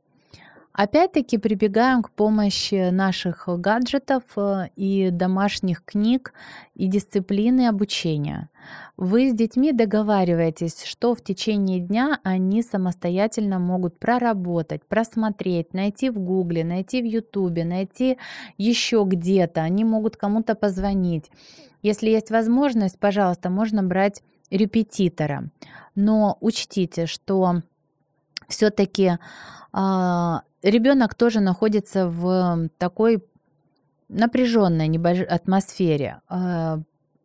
Опять-таки 0.73 1.37
прибегаем 1.37 2.01
к 2.01 2.11
помощи 2.11 2.91
наших 2.91 3.49
гаджетов 3.49 4.23
э, 4.37 4.69
и 4.77 5.09
домашних 5.11 5.83
книг 5.83 6.33
и 6.75 6.87
дисциплины 6.87 7.67
обучения. 7.67 8.49
Вы 8.95 9.29
с 9.29 9.33
детьми 9.33 9.73
договариваетесь, 9.73 10.83
что 10.85 11.13
в 11.13 11.21
течение 11.21 11.79
дня 11.81 12.19
они 12.23 12.61
самостоятельно 12.61 13.59
могут 13.59 13.99
проработать, 13.99 14.85
просмотреть, 14.85 15.73
найти 15.73 16.09
в 16.09 16.19
Гугле, 16.19 16.63
найти 16.63 17.01
в 17.01 17.05
Ютубе, 17.05 17.65
найти 17.65 18.17
еще 18.57 19.03
где-то. 19.05 19.61
Они 19.61 19.83
могут 19.83 20.15
кому-то 20.15 20.55
позвонить. 20.55 21.29
Если 21.81 22.09
есть 22.09 22.31
возможность, 22.31 22.97
пожалуйста, 22.97 23.49
можно 23.49 23.83
брать 23.83 24.23
репетитора. 24.49 25.49
Но 25.95 26.37
учтите, 26.39 27.07
что 27.07 27.61
все-таки 28.51 29.17
а, 29.73 30.43
ребенок 30.61 31.15
тоже 31.15 31.39
находится 31.39 32.07
в 32.07 32.69
такой 32.77 33.23
напряженной 34.09 34.87
атмосфере. 35.23 36.21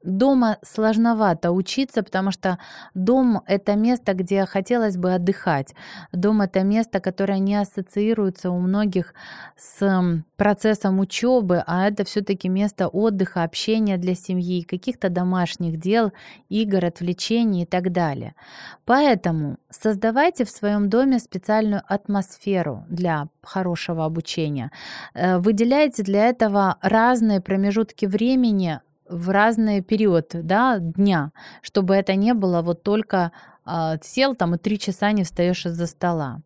Дома 0.07 0.59
сложновато 0.63 1.51
учиться, 1.51 2.03
потому 2.05 2.31
что 2.31 2.59
дом— 2.95 3.43
это 3.47 3.75
место, 3.75 4.15
где 4.15 4.47
хотелось 4.47 4.97
бы 4.97 5.15
отдыхать. 5.15 5.75
Дом— 6.13 6.41
это 6.43 6.63
место, 6.63 7.01
которое 7.01 7.41
не 7.41 7.57
ассоциируется 7.57 8.51
у 8.53 8.61
многих 8.61 9.15
с 9.57 10.23
процессом 10.37 11.01
учебы, 11.01 11.65
а 11.67 11.89
это 11.89 12.05
все-таки 12.05 12.49
место 12.49 12.87
отдыха, 12.87 13.43
общения 13.43 13.97
для 13.97 14.15
семьи, 14.15 14.63
каких-то 14.63 15.09
домашних 15.09 15.81
дел, 15.81 16.13
игр, 16.49 16.85
отвлечений 16.85 17.63
и 17.63 17.67
так 17.67 17.91
далее. 17.91 18.37
Поэтому 18.85 19.57
создавайте 19.71 20.45
в 20.45 20.51
своем 20.51 20.89
доме 20.89 21.19
специальную 21.19 21.83
атмосферу 21.85 22.85
для 22.89 23.27
хорошего 23.43 24.05
обучения. 24.05 24.71
Э, 25.15 25.39
выделяйте 25.39 26.05
для 26.05 26.29
этого 26.29 26.77
разные 26.81 27.41
промежутки 27.41 28.07
времени 28.07 28.81
в 29.09 29.31
разный 29.31 29.83
период 29.83 30.31
да, 30.33 30.79
дня, 30.79 31.33
чтобы 31.63 31.95
это 31.95 32.15
не 32.15 32.35
было 32.35 32.63
вот 32.63 32.83
только 32.83 33.33
э, 33.67 33.97
сел 34.03 34.35
там 34.35 34.55
и 34.55 34.59
три 34.59 34.79
часа 34.79 35.13
не 35.13 35.25
встаешь 35.25 35.67
из-за 35.67 35.87
стола. 35.87 36.41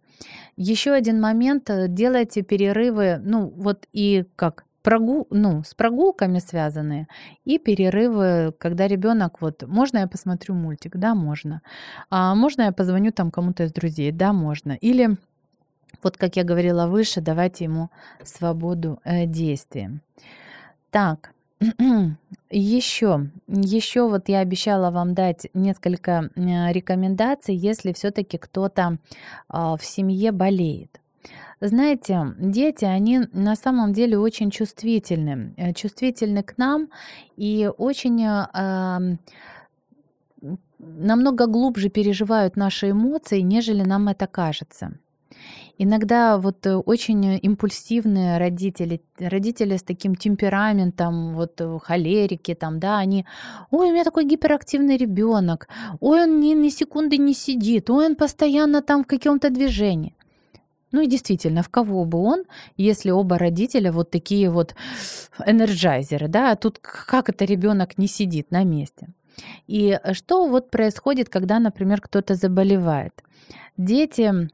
Еще 0.57 0.93
один 0.93 1.21
момент, 1.21 1.71
э, 1.71 1.87
делайте 1.89 2.43
перерывы, 2.43 3.21
ну 3.23 3.49
вот 3.57 3.87
и 3.93 4.25
как 4.37 4.65
прогул, 4.83 5.27
ну, 5.31 5.63
с 5.63 5.75
прогулками 5.75 6.39
связанные, 6.39 7.07
и 7.45 7.59
перерывы, 7.59 8.55
когда 8.59 8.87
ребенок 8.87 9.41
вот, 9.41 9.63
можно 9.67 9.99
я 9.99 10.07
посмотрю 10.07 10.55
мультик? 10.55 10.97
Да, 10.97 11.15
можно. 11.15 11.63
А 12.09 12.35
можно 12.35 12.63
я 12.63 12.73
позвоню 12.73 13.13
там 13.13 13.31
кому-то 13.31 13.65
из 13.65 13.73
друзей? 13.73 14.13
Да, 14.13 14.33
можно. 14.33 14.73
Или 14.73 15.17
вот 16.03 16.17
как 16.17 16.37
я 16.37 16.45
говорила 16.45 16.87
выше, 16.87 17.21
давайте 17.21 17.65
ему 17.65 17.91
свободу 18.25 19.01
э, 19.05 19.27
действия. 19.27 20.01
Так, 20.91 21.33
еще, 22.51 23.31
еще 23.49 24.09
вот 24.09 24.29
я 24.29 24.41
обещала 24.41 24.91
вам 24.91 25.15
дать 25.15 25.49
несколько 25.55 26.31
рекомендаций, 26.35 27.55
если 27.55 27.93
все-таки 27.93 28.39
кто-то 28.39 28.99
а, 29.49 29.77
в 29.77 29.85
семье 29.85 30.33
болеет. 30.33 31.01
Знаете, 31.61 32.35
дети, 32.39 32.87
они 32.87 33.21
на 33.33 33.55
самом 33.55 33.93
деле 33.93 34.19
очень 34.19 34.51
чувствительны, 34.51 35.53
э, 35.59 35.75
чувствительны 35.75 36.43
к 36.43 36.57
нам 36.57 36.89
и 37.37 37.71
очень 37.77 38.25
э, 38.25 39.19
намного 40.79 41.47
глубже 41.47 41.91
переживают 41.91 42.57
наши 42.57 42.91
эмоции, 42.93 43.41
нежели 43.41 43.83
нам 43.83 44.09
это 44.09 44.27
кажется. 44.27 44.99
Иногда 45.79 46.37
вот 46.37 46.67
э, 46.67 46.77
очень 46.77 47.39
импульсивные 47.43 48.39
родители, 48.39 49.01
родители 49.19 49.77
с 49.77 49.83
таким 49.83 50.15
темпераментом, 50.15 51.35
вот 51.35 51.61
э, 51.61 51.79
холерики 51.83 52.55
там, 52.55 52.79
да, 52.79 52.99
они, 52.99 53.25
ой, 53.71 53.89
у 53.89 53.93
меня 53.93 54.05
такой 54.05 54.25
гиперактивный 54.25 54.97
ребенок, 54.97 55.69
ой, 56.01 56.25
он 56.25 56.41
ни, 56.41 56.53
ни 56.53 56.69
секунды 56.69 57.17
не 57.17 57.33
сидит, 57.33 57.89
ой, 57.89 58.07
он 58.07 58.17
постоянно 58.17 58.83
там 58.83 59.05
в 59.05 59.07
каком-то 59.07 59.49
движении. 59.49 60.15
Ну 60.93 61.01
и 61.03 61.07
действительно, 61.07 61.63
в 61.63 61.69
кого 61.69 62.05
бы 62.05 62.19
он, 62.19 62.45
если 62.77 63.11
оба 63.11 63.39
родителя 63.39 63.93
вот 63.93 64.11
такие 64.11 64.51
вот 64.51 64.75
энерджайзеры, 65.47 66.29
да, 66.29 66.51
а 66.51 66.57
тут 66.57 66.79
как 66.79 67.29
это 67.29 67.45
ребенок 67.45 67.97
не 67.97 68.09
сидит 68.09 68.51
на 68.51 68.65
месте. 68.65 69.09
И 69.67 69.99
что 70.13 70.47
вот 70.47 70.71
происходит, 70.71 71.29
когда, 71.29 71.59
например, 71.59 72.01
кто-то 72.01 72.35
заболевает? 72.35 73.23
Дети 73.77 74.49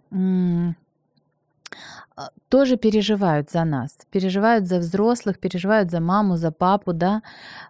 а, 2.16 2.30
тоже 2.48 2.76
переживают 2.76 3.50
за 3.50 3.64
нас, 3.64 3.98
переживают 4.10 4.66
за 4.66 4.78
взрослых, 4.78 5.38
переживают 5.38 5.90
за 5.90 6.00
маму, 6.00 6.36
за 6.36 6.50
папу, 6.50 6.92
да. 6.92 7.22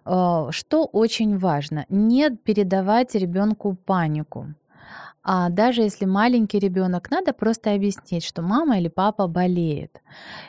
А, 0.05 0.51
что 0.51 0.85
очень 0.85 1.37
важно, 1.37 1.85
не 1.89 2.29
передавать 2.29 3.15
ребенку 3.15 3.75
панику. 3.85 4.47
А 5.29 5.49
даже 5.49 5.81
если 5.81 6.05
маленький 6.05 6.57
ребенок, 6.57 7.11
надо 7.11 7.33
просто 7.33 7.73
объяснить, 7.73 8.23
что 8.23 8.41
мама 8.41 8.77
или 8.77 8.87
папа 8.87 9.27
болеет. 9.27 10.01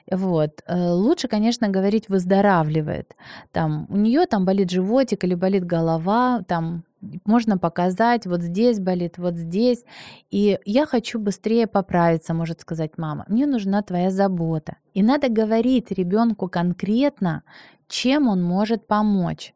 Вот. 0.08 0.62
Э, 0.68 0.92
лучше, 0.92 1.26
конечно, 1.26 1.68
говорить 1.68 2.08
выздоравливает. 2.08 3.16
Там, 3.50 3.86
у 3.88 3.96
нее 3.96 4.26
там 4.26 4.44
болит 4.44 4.70
животик 4.70 5.24
или 5.24 5.34
болит 5.34 5.64
голова, 5.64 6.44
там 6.46 6.84
можно 7.24 7.58
показать, 7.58 8.26
вот 8.26 8.42
здесь 8.42 8.80
болит, 8.80 9.18
вот 9.18 9.36
здесь. 9.36 9.84
И 10.30 10.58
я 10.64 10.86
хочу 10.86 11.18
быстрее 11.18 11.66
поправиться, 11.66 12.34
может 12.34 12.60
сказать 12.60 12.98
мама. 12.98 13.24
Мне 13.28 13.46
нужна 13.46 13.82
твоя 13.82 14.10
забота. 14.10 14.76
И 14.94 15.02
надо 15.02 15.28
говорить 15.28 15.90
ребенку 15.90 16.48
конкретно, 16.48 17.42
чем 17.88 18.28
он 18.28 18.42
может 18.42 18.86
помочь. 18.86 19.54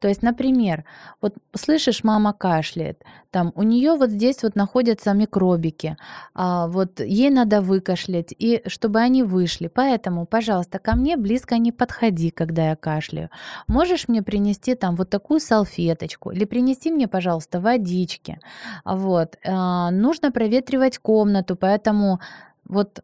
То 0.00 0.08
есть, 0.08 0.22
например, 0.22 0.84
вот 1.20 1.34
слышишь, 1.54 2.04
мама 2.04 2.32
кашляет, 2.32 3.02
там 3.30 3.52
у 3.54 3.62
нее 3.62 3.96
вот 3.96 4.10
здесь 4.10 4.42
вот 4.42 4.56
находятся 4.56 5.12
микробики, 5.12 5.96
а, 6.34 6.66
вот 6.68 7.00
ей 7.00 7.30
надо 7.30 7.60
выкашлять, 7.60 8.34
и 8.38 8.62
чтобы 8.66 9.00
они 9.00 9.22
вышли. 9.22 9.68
Поэтому, 9.68 10.26
пожалуйста, 10.26 10.78
ко 10.78 10.96
мне 10.96 11.16
близко 11.16 11.58
не 11.58 11.72
подходи, 11.72 12.30
когда 12.30 12.70
я 12.70 12.76
кашляю. 12.76 13.30
Можешь 13.68 14.08
мне 14.08 14.22
принести 14.22 14.74
там 14.74 14.96
вот 14.96 15.10
такую 15.10 15.40
салфеточку 15.40 16.30
или 16.30 16.44
принести 16.44 16.90
мне, 16.90 17.08
пожалуйста, 17.08 17.60
водички. 17.60 18.38
Вот. 18.84 19.36
А, 19.46 19.90
нужно 19.90 20.30
проветривать 20.30 20.98
комнату, 20.98 21.56
поэтому 21.56 22.20
вот 22.68 23.02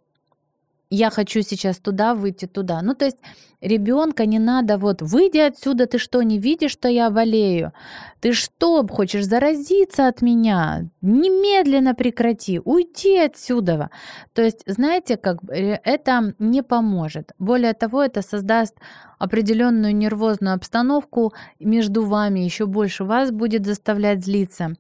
я 0.95 1.09
хочу 1.11 1.41
сейчас 1.41 1.79
туда 1.79 2.15
выйти, 2.15 2.47
туда. 2.47 2.83
Ну, 2.83 2.95
то 2.95 3.07
есть 3.07 3.17
ребенка 3.63 4.27
не 4.27 4.39
надо 4.39 4.77
вот, 4.77 5.01
выйди 5.01 5.39
отсюда, 5.39 5.87
ты 5.87 5.97
что, 5.99 6.23
не 6.23 6.39
видишь, 6.39 6.73
что 6.73 6.89
я 6.89 7.09
болею? 7.11 7.73
Ты 8.21 8.35
что, 8.35 8.87
хочешь 8.87 9.25
заразиться 9.25 10.07
от 10.07 10.21
меня? 10.21 10.91
Немедленно 11.01 11.95
прекрати, 11.95 12.61
уйди 12.63 13.17
отсюда. 13.17 13.89
То 14.35 14.43
есть, 14.43 14.65
знаете, 14.67 15.17
как 15.17 15.39
э, 15.51 15.81
это 15.83 16.35
не 16.39 16.63
поможет. 16.63 17.33
Более 17.39 17.73
того, 17.73 18.03
это 18.03 18.21
создаст 18.21 18.75
определенную 19.19 19.97
нервозную 19.97 20.55
обстановку 20.55 21.33
между 21.59 22.05
вами, 22.05 22.41
еще 22.41 22.67
больше 22.67 23.05
вас 23.05 23.31
будет 23.31 23.65
заставлять 23.65 24.23
злиться. 24.23 24.75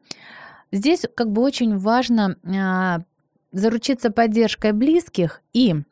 Здесь 0.72 1.06
как 1.14 1.30
бы 1.30 1.40
очень 1.40 1.78
важно 1.78 2.36
а, 2.44 3.00
заручиться 3.52 4.10
поддержкой 4.10 4.72
близких 4.72 5.40
и 5.54 5.82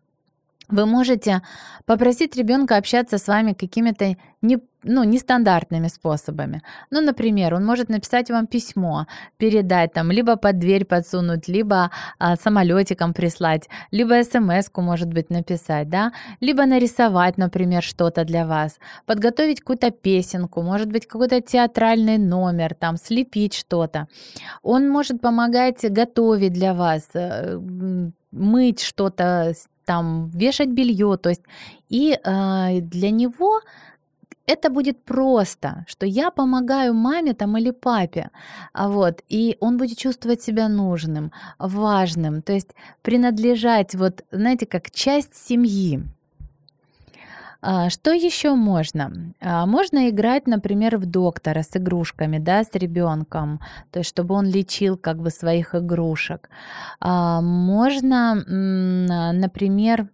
вы 0.73 0.87
можете 0.87 1.43
попросить 1.87 2.37
ребенка 2.37 2.77
общаться 2.77 3.19
с 3.19 3.27
вами 3.27 3.53
какими-то 3.53 4.17
не, 4.43 4.59
ну, 4.85 5.05
нестандартными 5.05 5.89
способами. 5.89 6.63
Ну, 6.91 7.01
например, 7.01 7.55
он 7.55 7.67
может 7.67 7.89
написать 7.89 8.31
вам 8.31 8.47
письмо, 8.47 9.07
передать 9.39 9.93
там, 9.93 10.11
либо 10.11 10.37
под 10.37 10.59
дверь 10.59 10.85
подсунуть, 10.85 11.49
либо 11.49 11.91
а, 12.19 12.37
самолетиком 12.37 13.13
прислать, 13.13 13.69
либо 13.91 14.23
смс-ку, 14.23 14.81
может 14.81 15.09
быть, 15.09 15.31
написать, 15.31 15.89
да, 15.89 16.13
либо 16.41 16.65
нарисовать, 16.65 17.39
например, 17.39 17.83
что-то 17.83 18.25
для 18.25 18.47
вас, 18.47 18.79
подготовить 19.07 19.61
какую-то 19.61 19.91
песенку, 19.91 20.63
может 20.63 20.91
быть, 20.91 21.07
какой-то 21.07 21.41
театральный 21.41 22.19
номер, 22.19 22.75
там, 22.75 22.97
слепить 22.97 23.55
что-то. 23.55 24.07
Он 24.63 24.89
может 24.89 25.21
помогать 25.21 25.85
готовить 25.91 26.53
для 26.53 26.73
вас, 26.73 27.09
э, 27.15 27.59
мыть 28.33 28.81
что-то, 28.81 29.53
там 29.91 30.29
вешать 30.29 30.69
белье, 30.69 31.17
то 31.17 31.31
есть 31.31 31.43
и 31.89 32.13
э, 32.13 32.81
для 32.81 33.11
него 33.11 33.61
это 34.47 34.71
будет 34.71 35.05
просто, 35.05 35.85
что 35.89 36.07
я 36.07 36.31
помогаю 36.31 36.95
маме 36.95 37.35
там 37.35 37.59
или 37.59 37.73
папе, 37.73 38.31
а 38.73 38.89
вот, 38.89 39.23
и 39.29 39.57
он 39.59 39.79
будет 39.79 39.99
чувствовать 39.99 40.43
себя 40.43 40.69
нужным, 40.69 41.33
важным, 41.59 42.41
то 42.41 42.53
есть 42.53 42.69
принадлежать, 43.03 43.97
вот, 43.97 44.23
знаете, 44.31 44.67
как 44.67 44.93
часть 44.93 45.35
семьи. 45.35 46.05
А, 47.63 47.91
что 47.91 48.13
еще 48.13 48.55
можно? 48.55 49.35
А, 49.41 49.67
можно 49.67 50.09
играть, 50.09 50.47
например, 50.47 50.97
в 50.97 51.07
доктора 51.07 51.63
с 51.63 51.77
игрушками, 51.77 52.39
да, 52.39 52.65
с 52.65 52.71
ребенком, 52.73 53.61
то 53.91 53.99
есть 54.01 54.09
чтобы 54.11 54.35
он 54.35 54.47
лечил 54.47 54.97
как 54.97 55.19
бы 55.19 55.31
своих 55.31 55.75
игрушек. 55.75 56.49
А, 57.01 57.41
можно, 57.41 58.35
например, 58.35 60.09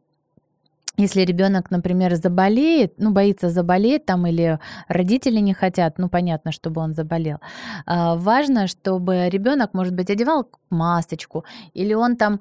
если 0.98 1.20
ребенок, 1.20 1.70
например, 1.70 2.14
заболеет, 2.16 2.94
ну, 2.96 3.10
боится 3.10 3.50
заболеть 3.50 4.06
там 4.06 4.26
или 4.26 4.58
родители 4.88 5.40
не 5.40 5.52
хотят, 5.52 5.98
ну, 5.98 6.08
понятно, 6.08 6.52
чтобы 6.52 6.80
он 6.80 6.94
заболел. 6.94 7.38
Важно, 7.86 8.66
чтобы 8.66 9.28
ребенок, 9.28 9.74
может 9.74 9.94
быть, 9.94 10.08
одевал 10.08 10.48
масочку, 10.70 11.44
или 11.74 11.92
он 11.92 12.16
там 12.16 12.40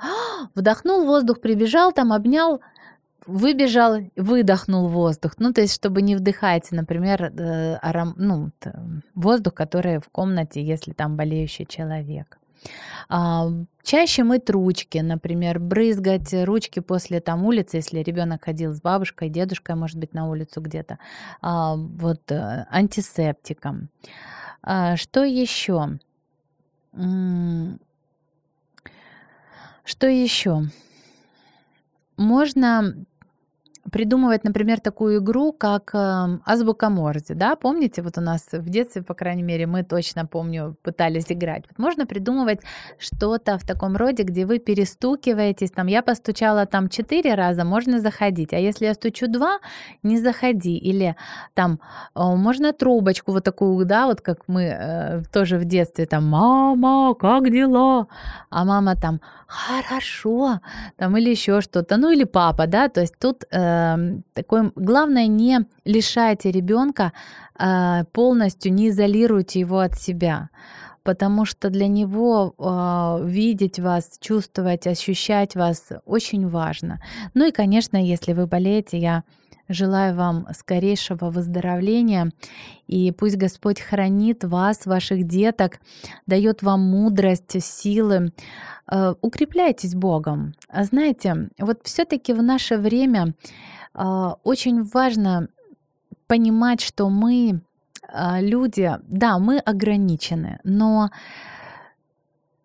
вдохнул 0.56 1.04
воздух, 1.06 1.42
прибежал, 1.42 1.92
там 1.92 2.14
обнял 2.14 2.62
выбежал, 3.28 3.98
выдохнул 4.16 4.88
воздух. 4.88 5.34
Ну, 5.38 5.54
то 5.54 5.62
есть, 5.62 5.74
чтобы 5.74 6.02
не 6.02 6.16
вдыхать, 6.16 6.72
например, 6.72 7.24
э, 7.24 7.78
аром, 7.82 8.14
ну, 8.18 8.52
воздух, 9.16 9.54
который 9.54 10.00
в 10.00 10.10
комнате, 10.10 10.62
если 10.64 10.94
там 10.94 11.16
болеющий 11.16 11.66
человек. 11.66 12.38
А, 13.10 13.50
чаще 13.84 14.24
мыть 14.24 14.50
ручки, 14.50 14.98
например, 14.98 15.60
брызгать 15.60 16.34
ручки 16.46 16.80
после 16.80 17.20
там 17.20 17.46
улицы, 17.46 17.78
если 17.78 18.00
ребенок 18.00 18.46
ходил 18.46 18.74
с 18.74 18.82
бабушкой, 18.82 19.30
дедушкой, 19.30 19.76
может 19.76 19.98
быть, 19.98 20.14
на 20.14 20.30
улицу 20.30 20.62
где-то, 20.62 20.98
а, 21.42 21.76
вот 21.76 22.32
э, 22.32 22.66
антисептиком. 22.72 23.90
А, 24.62 24.96
что 24.96 25.24
еще? 25.24 26.00
Что 29.84 30.08
еще? 30.08 30.64
Можно 32.18 32.96
придумывать, 33.92 34.44
например, 34.44 34.80
такую 34.80 35.20
игру, 35.20 35.54
как 35.54 35.92
э, 35.94 36.40
азбука 36.46 36.90
Морзе, 36.90 37.36
да, 37.36 37.56
помните, 37.56 38.02
вот 38.02 38.18
у 38.18 38.22
нас 38.22 38.48
в 38.52 38.70
детстве, 38.70 39.04
по 39.04 39.14
крайней 39.14 39.44
мере, 39.44 39.68
мы 39.68 39.84
точно, 39.84 40.26
помню, 40.26 40.76
пытались 40.82 41.32
играть. 41.32 41.64
Вот 41.70 41.80
можно 41.80 42.06
придумывать 42.06 42.62
что-то 42.98 43.58
в 43.58 43.64
таком 43.64 43.96
роде, 43.96 44.24
где 44.24 44.46
вы 44.46 44.60
перестукиваетесь, 44.60 45.72
там, 45.72 45.88
я 45.88 46.02
постучала 46.02 46.66
там 46.66 46.90
четыре 46.90 47.36
раза, 47.36 47.64
можно 47.64 48.00
заходить, 48.00 48.54
а 48.54 48.58
если 48.58 48.86
я 48.86 48.94
стучу 48.94 49.28
два, 49.28 49.60
не 50.04 50.20
заходи, 50.20 50.78
или 50.78 51.16
там 51.54 51.80
можно 52.16 52.74
трубочку 52.74 53.32
вот 53.32 53.44
такую, 53.44 53.86
да, 53.86 54.06
вот 54.08 54.22
как 54.22 54.48
мы 54.48 54.64
э, 54.64 55.24
тоже 55.32 55.58
в 55.58 55.66
детстве, 55.66 56.06
там, 56.06 56.26
мама, 56.26 57.14
как 57.14 57.52
дела? 57.52 58.08
А 58.50 58.66
мама 58.66 58.96
там, 58.96 59.22
хорошо, 59.48 60.60
там, 60.98 61.18
или 61.18 61.30
еще 61.30 61.62
что-то, 61.62 61.98
ну, 61.98 62.10
или 62.10 62.24
папа, 62.24 62.68
да, 62.68 62.90
то 62.90 63.02
есть 63.02 63.20
тут 63.20 63.44
э, 63.52 63.75
Эм, 63.75 63.75
такой, 64.34 64.72
главное, 64.76 65.28
не 65.28 65.66
лишайте 65.86 66.52
ребенка 66.52 67.14
э, 67.58 68.04
полностью, 68.12 68.74
не 68.74 68.90
изолируйте 68.90 69.60
его 69.60 69.80
от 69.80 69.96
себя 69.96 70.50
потому 71.06 71.46
что 71.46 71.70
для 71.70 71.88
него 71.88 72.56
э, 72.58 73.28
видеть 73.30 73.80
вас, 73.80 74.18
чувствовать, 74.20 74.88
ощущать 74.88 75.56
вас 75.56 75.90
очень 76.06 76.48
важно. 76.48 77.00
Ну 77.36 77.46
и, 77.46 77.52
конечно, 77.52 77.96
если 77.96 78.34
вы 78.34 78.48
болеете, 78.48 78.98
я 78.98 79.24
желаю 79.68 80.16
вам 80.16 80.48
скорейшего 80.58 81.30
выздоровления, 81.30 82.32
и 82.88 83.12
пусть 83.12 83.38
Господь 83.38 83.82
хранит 83.82 84.44
вас, 84.44 84.86
ваших 84.86 85.28
деток, 85.28 85.80
дает 86.28 86.62
вам 86.62 86.82
мудрость, 86.82 87.64
силы. 87.64 88.32
Э, 88.92 89.16
укрепляйтесь 89.22 89.96
Богом. 89.96 90.54
А 90.70 90.84
знаете, 90.84 91.50
вот 91.60 91.80
все-таки 91.84 92.34
в 92.34 92.44
наше 92.44 92.78
время 92.78 93.34
а, 93.96 94.36
очень 94.44 94.84
важно 94.84 95.48
понимать, 96.28 96.82
что 96.82 97.10
мы 97.10 97.62
а, 98.08 98.42
люди, 98.42 98.92
да, 99.08 99.40
мы 99.40 99.60
ограничены, 99.60 100.60
но 100.64 101.12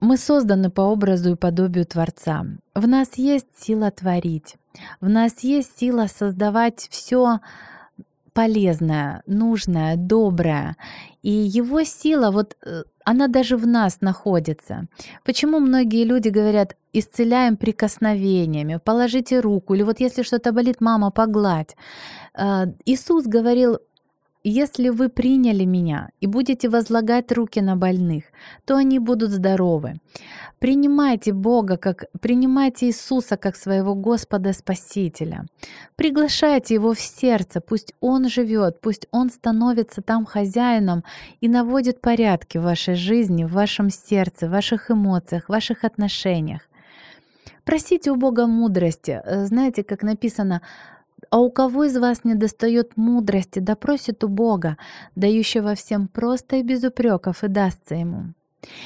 мы 0.01 0.17
созданы 0.17 0.71
по 0.71 0.81
образу 0.83 1.33
и 1.33 1.37
подобию 1.37 1.87
Творца. 1.87 2.45
В 2.75 2.89
нас 2.89 3.17
есть 3.17 3.47
сила 3.57 3.91
творить, 3.91 4.57
в 5.01 5.09
нас 5.09 5.41
есть 5.41 5.79
сила 5.79 6.07
создавать 6.07 6.89
все 6.91 7.41
полезное, 8.33 9.23
нужное, 9.27 9.97
доброе. 9.97 10.77
И 11.23 11.31
его 11.31 11.85
сила, 11.85 12.31
вот 12.31 12.57
э, 12.65 12.85
она 13.05 13.29
даже 13.29 13.57
в 13.57 13.67
нас 13.67 14.01
находится. 14.01 14.87
Почему 15.25 15.59
многие 15.59 16.05
люди 16.05 16.29
говорят, 16.29 16.77
исцеляем 16.93 17.57
прикосновениями, 17.57 18.81
положите 18.85 19.41
руку, 19.41 19.75
или 19.75 19.83
вот 19.83 20.01
если 20.01 20.23
что-то 20.23 20.53
болит, 20.53 20.81
мама, 20.81 21.11
погладь. 21.11 21.77
Э, 22.35 22.67
Иисус 22.87 23.27
говорил, 23.27 23.79
если 24.43 24.89
вы 24.89 25.09
приняли 25.09 25.65
меня 25.65 26.11
и 26.21 26.27
будете 26.27 26.69
возлагать 26.69 27.31
руки 27.33 27.61
на 27.61 27.77
больных, 27.77 28.25
то 28.65 28.77
они 28.77 28.99
будут 28.99 29.31
здоровы. 29.31 30.01
Принимайте 30.59 31.33
Бога, 31.33 31.77
как 31.77 32.07
принимайте 32.21 32.87
Иисуса 32.87 33.37
как 33.37 33.57
своего 33.57 33.95
Господа 33.95 34.53
Спасителя. 34.53 35.47
Приглашайте 35.97 36.75
Его 36.75 36.95
в 36.95 37.01
сердце, 37.01 37.61
пусть 37.61 37.95
Он 38.01 38.29
живет, 38.29 38.81
пусть 38.81 39.07
Он 39.11 39.31
становится 39.31 40.03
там 40.03 40.25
хозяином 40.25 41.05
и 41.41 41.49
наводит 41.49 42.01
порядки 42.01 42.59
в 42.59 42.63
вашей 42.63 42.95
жизни, 42.95 43.45
в 43.45 43.53
вашем 43.53 43.91
сердце, 43.91 44.47
в 44.47 44.51
ваших 44.51 44.91
эмоциях, 44.91 45.47
в 45.47 45.49
ваших 45.51 45.85
отношениях. 45.85 46.63
Просите 47.65 48.11
у 48.11 48.17
Бога 48.17 48.47
мудрости. 48.47 49.21
Э, 49.25 49.47
знаете, 49.47 49.85
как 49.85 50.03
написано, 50.03 50.63
а 51.31 51.39
у 51.39 51.51
кого 51.51 51.85
из 51.85 51.97
вас 51.97 52.25
не 52.25 52.35
достает 52.35 52.97
мудрости, 52.97 53.61
да 53.61 53.77
у 54.25 54.29
Бога, 54.29 54.77
дающего 55.15 55.75
всем 55.75 56.09
просто 56.09 56.57
и 56.57 56.63
без 56.63 56.85
упреков, 56.85 57.45
и 57.45 57.49
дастся 57.49 57.95
ему. 57.95 58.35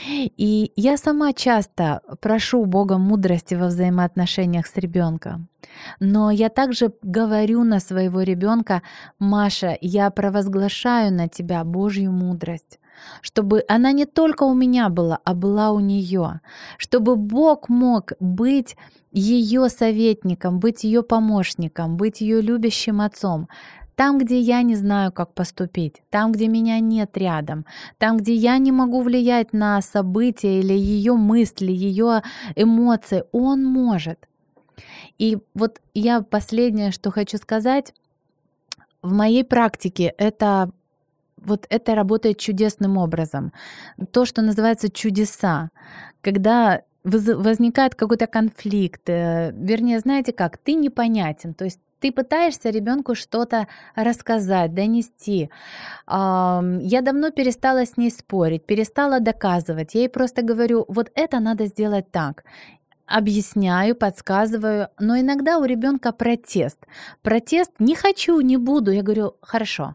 И 0.07 0.73
я 0.77 0.97
сама 0.97 1.33
часто 1.33 2.01
прошу 2.21 2.61
у 2.61 2.67
Бога 2.67 2.99
мудрости 2.99 3.55
во 3.55 3.67
взаимоотношениях 3.67 4.67
с 4.67 4.77
ребенком. 4.77 5.49
Но 5.99 6.31
я 6.31 6.49
также 6.49 6.93
говорю 7.03 7.65
на 7.65 7.81
своего 7.81 8.23
ребенка, 8.23 8.83
Маша, 9.19 9.77
я 9.81 10.11
провозглашаю 10.11 11.13
на 11.13 11.29
тебя 11.29 11.65
Божью 11.65 12.13
мудрость 12.13 12.79
чтобы 13.23 13.65
она 13.69 13.93
не 13.93 14.07
только 14.07 14.45
у 14.45 14.55
меня 14.55 14.89
была, 14.89 15.19
а 15.25 15.35
была 15.35 15.73
у 15.73 15.81
нее, 15.81 16.41
чтобы 16.79 17.17
Бог 17.17 17.69
мог 17.69 18.13
быть 18.21 18.77
ее 19.15 19.69
советником, 19.69 20.59
быть 20.59 20.85
ее 20.85 21.03
помощником, 21.03 21.97
быть 21.97 22.21
ее 22.21 22.41
любящим 22.41 23.01
отцом. 23.01 23.49
Там, 23.95 24.19
где 24.19 24.41
я 24.41 24.62
не 24.62 24.75
знаю, 24.75 25.12
как 25.12 25.35
поступить, 25.35 26.03
там, 26.11 26.33
где 26.33 26.49
меня 26.49 26.81
нет 26.81 27.17
рядом, 27.17 27.65
там, 27.99 28.17
где 28.17 28.35
я 28.35 28.59
не 28.59 28.73
могу 28.73 29.03
влиять 29.03 29.53
на 29.53 29.81
события 29.83 30.59
или 30.59 30.75
ее 30.75 31.15
мысли, 31.15 31.71
ее 31.71 32.23
эмоции, 32.57 33.23
он 33.31 33.65
может. 33.65 34.19
И 35.19 35.39
вот 35.55 35.81
я 35.95 36.23
последнее, 36.23 36.91
что 36.91 37.12
хочу 37.12 37.39
сказать, 37.39 37.95
в 39.01 39.12
моей 39.12 39.45
практике 39.45 40.12
это 40.19 40.73
вот 41.37 41.67
это 41.69 41.95
работает 41.95 42.39
чудесным 42.39 42.97
образом. 42.97 43.53
То, 44.11 44.25
что 44.25 44.43
называется 44.43 44.91
чудеса, 44.91 45.71
когда 46.23 46.83
возникает 47.05 47.95
какой-то 47.95 48.27
конфликт, 48.27 49.09
э, 49.09 49.53
вернее, 49.53 49.99
знаете 50.01 50.33
как, 50.33 50.59
ты 50.59 50.75
непонятен, 50.75 51.55
то 51.55 51.65
есть 51.65 51.81
ты 52.01 52.13
пытаешься 52.13 52.71
ребенку 52.71 53.15
что-то 53.15 53.67
рассказать, 53.95 54.75
донести. 54.75 55.49
Я 56.07 57.01
давно 57.03 57.31
перестала 57.31 57.87
с 57.87 57.97
ней 57.97 58.11
спорить, 58.11 58.67
перестала 58.67 59.21
доказывать. 59.21 59.95
Я 59.95 60.01
ей 60.03 60.09
просто 60.11 60.43
говорю, 60.43 60.85
вот 60.89 61.11
это 61.15 61.41
надо 61.41 61.65
сделать 61.65 62.11
так 62.11 62.45
объясняю, 63.07 63.95
подсказываю, 63.95 64.89
но 64.99 65.19
иногда 65.19 65.59
у 65.59 65.65
ребенка 65.65 66.13
протест. 66.13 66.79
Протест 67.23 67.73
не 67.79 67.95
хочу, 67.95 68.41
не 68.41 68.57
буду. 68.57 68.91
Я 68.91 69.03
говорю, 69.03 69.37
хорошо, 69.41 69.95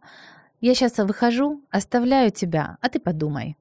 я 0.61 0.75
сейчас 0.75 0.97
выхожу, 0.97 1.61
оставляю 1.71 2.31
тебя, 2.31 2.77
а 2.81 2.89
ты 2.89 2.99
подумай. 2.99 3.55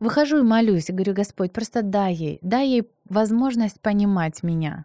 Выхожу 0.00 0.38
и 0.38 0.42
молюсь, 0.42 0.88
и 0.88 0.92
говорю, 0.92 1.14
Господь, 1.14 1.52
просто 1.52 1.82
дай 1.82 2.14
ей, 2.14 2.38
дай 2.42 2.68
ей 2.68 2.88
возможность 3.08 3.80
понимать 3.80 4.42
меня, 4.42 4.84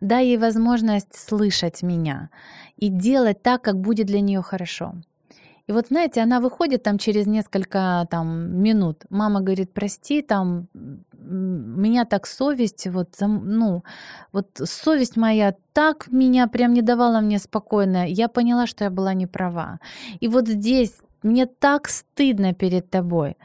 дай 0.00 0.26
ей 0.26 0.38
возможность 0.38 1.14
слышать 1.16 1.82
меня 1.82 2.30
и 2.76 2.88
делать 2.88 3.42
так, 3.42 3.62
как 3.62 3.80
будет 3.80 4.06
для 4.06 4.20
нее 4.20 4.42
хорошо. 4.42 4.94
И 5.70 5.72
вот, 5.72 5.86
знаете, 5.88 6.20
она 6.20 6.40
выходит 6.40 6.82
там 6.82 6.98
через 6.98 7.26
несколько 7.26 8.04
там, 8.10 8.60
минут. 8.60 9.04
Мама 9.08 9.40
говорит, 9.40 9.72
прости, 9.72 10.20
там, 10.20 10.66
меня 11.12 12.04
так 12.04 12.26
совесть, 12.26 12.88
вот, 12.88 13.14
ну, 13.20 13.84
вот 14.32 14.48
совесть 14.64 15.16
моя 15.16 15.54
так 15.72 16.08
меня 16.10 16.48
прям 16.48 16.74
не 16.74 16.82
давала 16.82 17.20
мне 17.20 17.38
спокойно. 17.38 18.04
Я 18.08 18.28
поняла, 18.28 18.66
что 18.66 18.84
я 18.84 18.90
была 18.90 19.14
не 19.14 19.28
права. 19.28 19.78
И 20.18 20.26
вот 20.26 20.48
здесь 20.48 20.92
мне 21.22 21.46
так 21.46 21.88
стыдно 21.88 22.52
перед 22.52 22.90
тобой. 22.90 23.36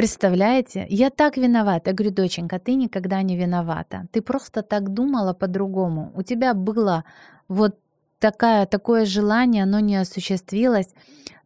Представляете? 0.00 0.86
Я 0.88 1.10
так 1.10 1.36
виновата. 1.36 1.90
Я 1.90 1.94
говорю, 1.94 2.14
доченька, 2.14 2.58
ты 2.58 2.74
никогда 2.74 3.20
не 3.20 3.36
виновата. 3.36 4.06
Ты 4.12 4.22
просто 4.22 4.62
так 4.62 4.94
думала 4.94 5.34
по-другому. 5.34 6.10
У 6.14 6.22
тебя 6.22 6.54
было 6.54 7.04
вот 7.48 7.78
такая, 8.18 8.64
такое 8.64 9.04
желание, 9.04 9.64
оно 9.64 9.80
не 9.80 9.96
осуществилось. 9.96 10.94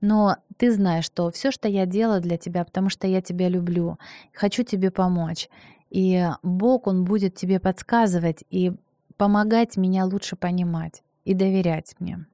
Но 0.00 0.36
ты 0.56 0.72
знаешь, 0.72 1.04
что 1.04 1.32
все, 1.32 1.50
что 1.50 1.68
я 1.68 1.84
делаю 1.84 2.20
для 2.20 2.36
тебя, 2.36 2.64
потому 2.64 2.90
что 2.90 3.08
я 3.08 3.20
тебя 3.20 3.48
люблю, 3.48 3.98
хочу 4.32 4.62
тебе 4.62 4.92
помочь. 4.92 5.48
И 5.90 6.24
Бог, 6.44 6.86
Он 6.86 7.04
будет 7.04 7.34
тебе 7.34 7.58
подсказывать 7.58 8.44
и 8.50 8.70
помогать 9.16 9.76
меня 9.76 10.04
лучше 10.04 10.36
понимать 10.36 11.02
и 11.24 11.34
доверять 11.34 11.96
мне. 11.98 12.24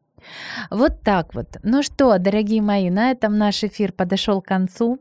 Вот 0.70 1.00
так 1.00 1.34
вот. 1.34 1.46
Ну 1.62 1.82
что, 1.82 2.18
дорогие 2.18 2.60
мои, 2.60 2.90
на 2.90 3.10
этом 3.10 3.38
наш 3.38 3.64
эфир 3.64 3.92
подошел 3.92 4.42
к 4.42 4.48
концу. 4.48 4.98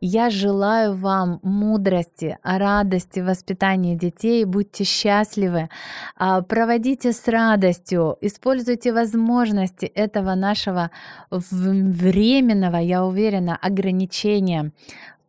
Я 0.00 0.30
желаю 0.30 0.94
вам 0.94 1.40
мудрости, 1.42 2.38
радости 2.42 3.20
в 3.20 3.26
воспитании 3.26 3.94
детей. 3.94 4.44
Будьте 4.44 4.84
счастливы, 4.84 5.68
а, 6.16 6.42
проводите 6.42 7.12
с 7.12 7.28
радостью, 7.28 8.16
используйте 8.20 8.92
возможности 8.92 9.86
этого 9.86 10.34
нашего 10.34 10.90
временного, 11.30 12.76
я 12.76 13.04
уверена, 13.04 13.56
ограничения 13.56 14.72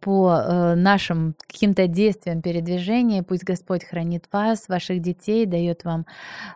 по 0.05 0.35
э, 0.37 0.75
нашим 0.75 1.33
каким-то 1.47 1.87
действиям 1.87 2.43
передвижения. 2.43 3.23
Пусть 3.23 3.43
Господь 3.43 3.83
хранит 3.83 4.25
вас, 4.31 4.69
ваших 4.69 5.01
детей, 5.01 5.47
дает 5.47 5.83
вам 5.83 6.05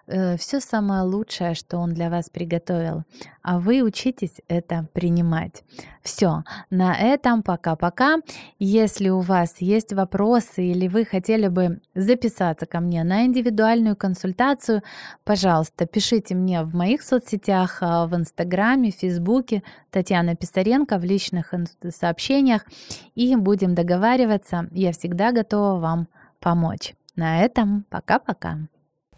э, 0.05 0.37
все 0.37 0.59
самое 0.59 1.01
лучшее, 1.01 1.55
что 1.55 1.79
Он 1.79 1.95
для 1.95 2.11
вас 2.11 2.29
приготовил. 2.29 3.05
А 3.41 3.57
вы 3.57 3.81
учитесь 3.81 4.41
это 4.47 4.87
принимать. 4.93 5.63
Все, 6.03 6.43
на 6.69 6.95
этом 6.95 7.43
пока-пока. 7.43 8.17
Если 8.59 9.09
у 9.09 9.19
вас 9.19 9.55
есть 9.59 9.93
вопросы 9.93 10.63
или 10.65 10.87
вы 10.87 11.03
хотели 11.03 11.47
бы 11.47 11.81
записаться 11.95 12.65
ко 12.65 12.79
мне 12.79 13.03
на 13.03 13.25
индивидуальную 13.25 13.95
консультацию, 13.95 14.83
пожалуйста, 15.23 15.87
пишите 15.87 16.35
мне 16.35 16.61
в 16.63 16.75
моих 16.75 17.01
соцсетях, 17.01 17.79
а, 17.81 18.05
в 18.05 18.15
Инстаграме, 18.15 18.91
Фейсбуке, 18.91 19.63
Татьяна 19.89 20.35
Писаренко 20.35 20.99
в 20.99 21.03
личных 21.03 21.53
сообщениях 21.89 22.65
и 23.15 23.35
будем 23.38 23.74
договариваться. 23.74 24.66
Я 24.72 24.90
всегда 24.90 25.32
готова 25.32 25.78
вам 25.78 26.06
помочь. 26.40 26.94
На 27.16 27.46
этом 27.46 27.82
пока-пока. 27.90 28.56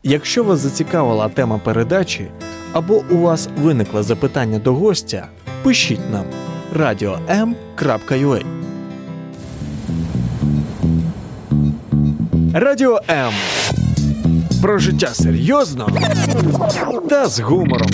Якщо 0.03 0.45
вас 0.45 0.59
зацікавила 0.59 1.29
тема 1.29 1.59
передачі 1.59 2.29
або 2.73 3.03
у 3.11 3.17
вас 3.17 3.49
виникло 3.59 4.03
запитання 4.03 4.59
до 4.59 4.75
гостя, 4.75 5.29
пишіть 5.63 6.11
нам 6.13 6.25
radio.m.ua 6.75 8.45
Радіо 12.55 13.01
М. 13.11 13.33
Про 14.63 14.79
життя 14.79 15.07
серйозно 15.07 15.89
та 17.09 17.27
з 17.27 17.41
гумором. 17.41 17.91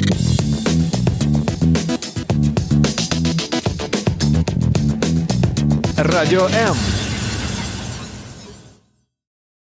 Радіо 6.17 6.49
М. 6.55 6.96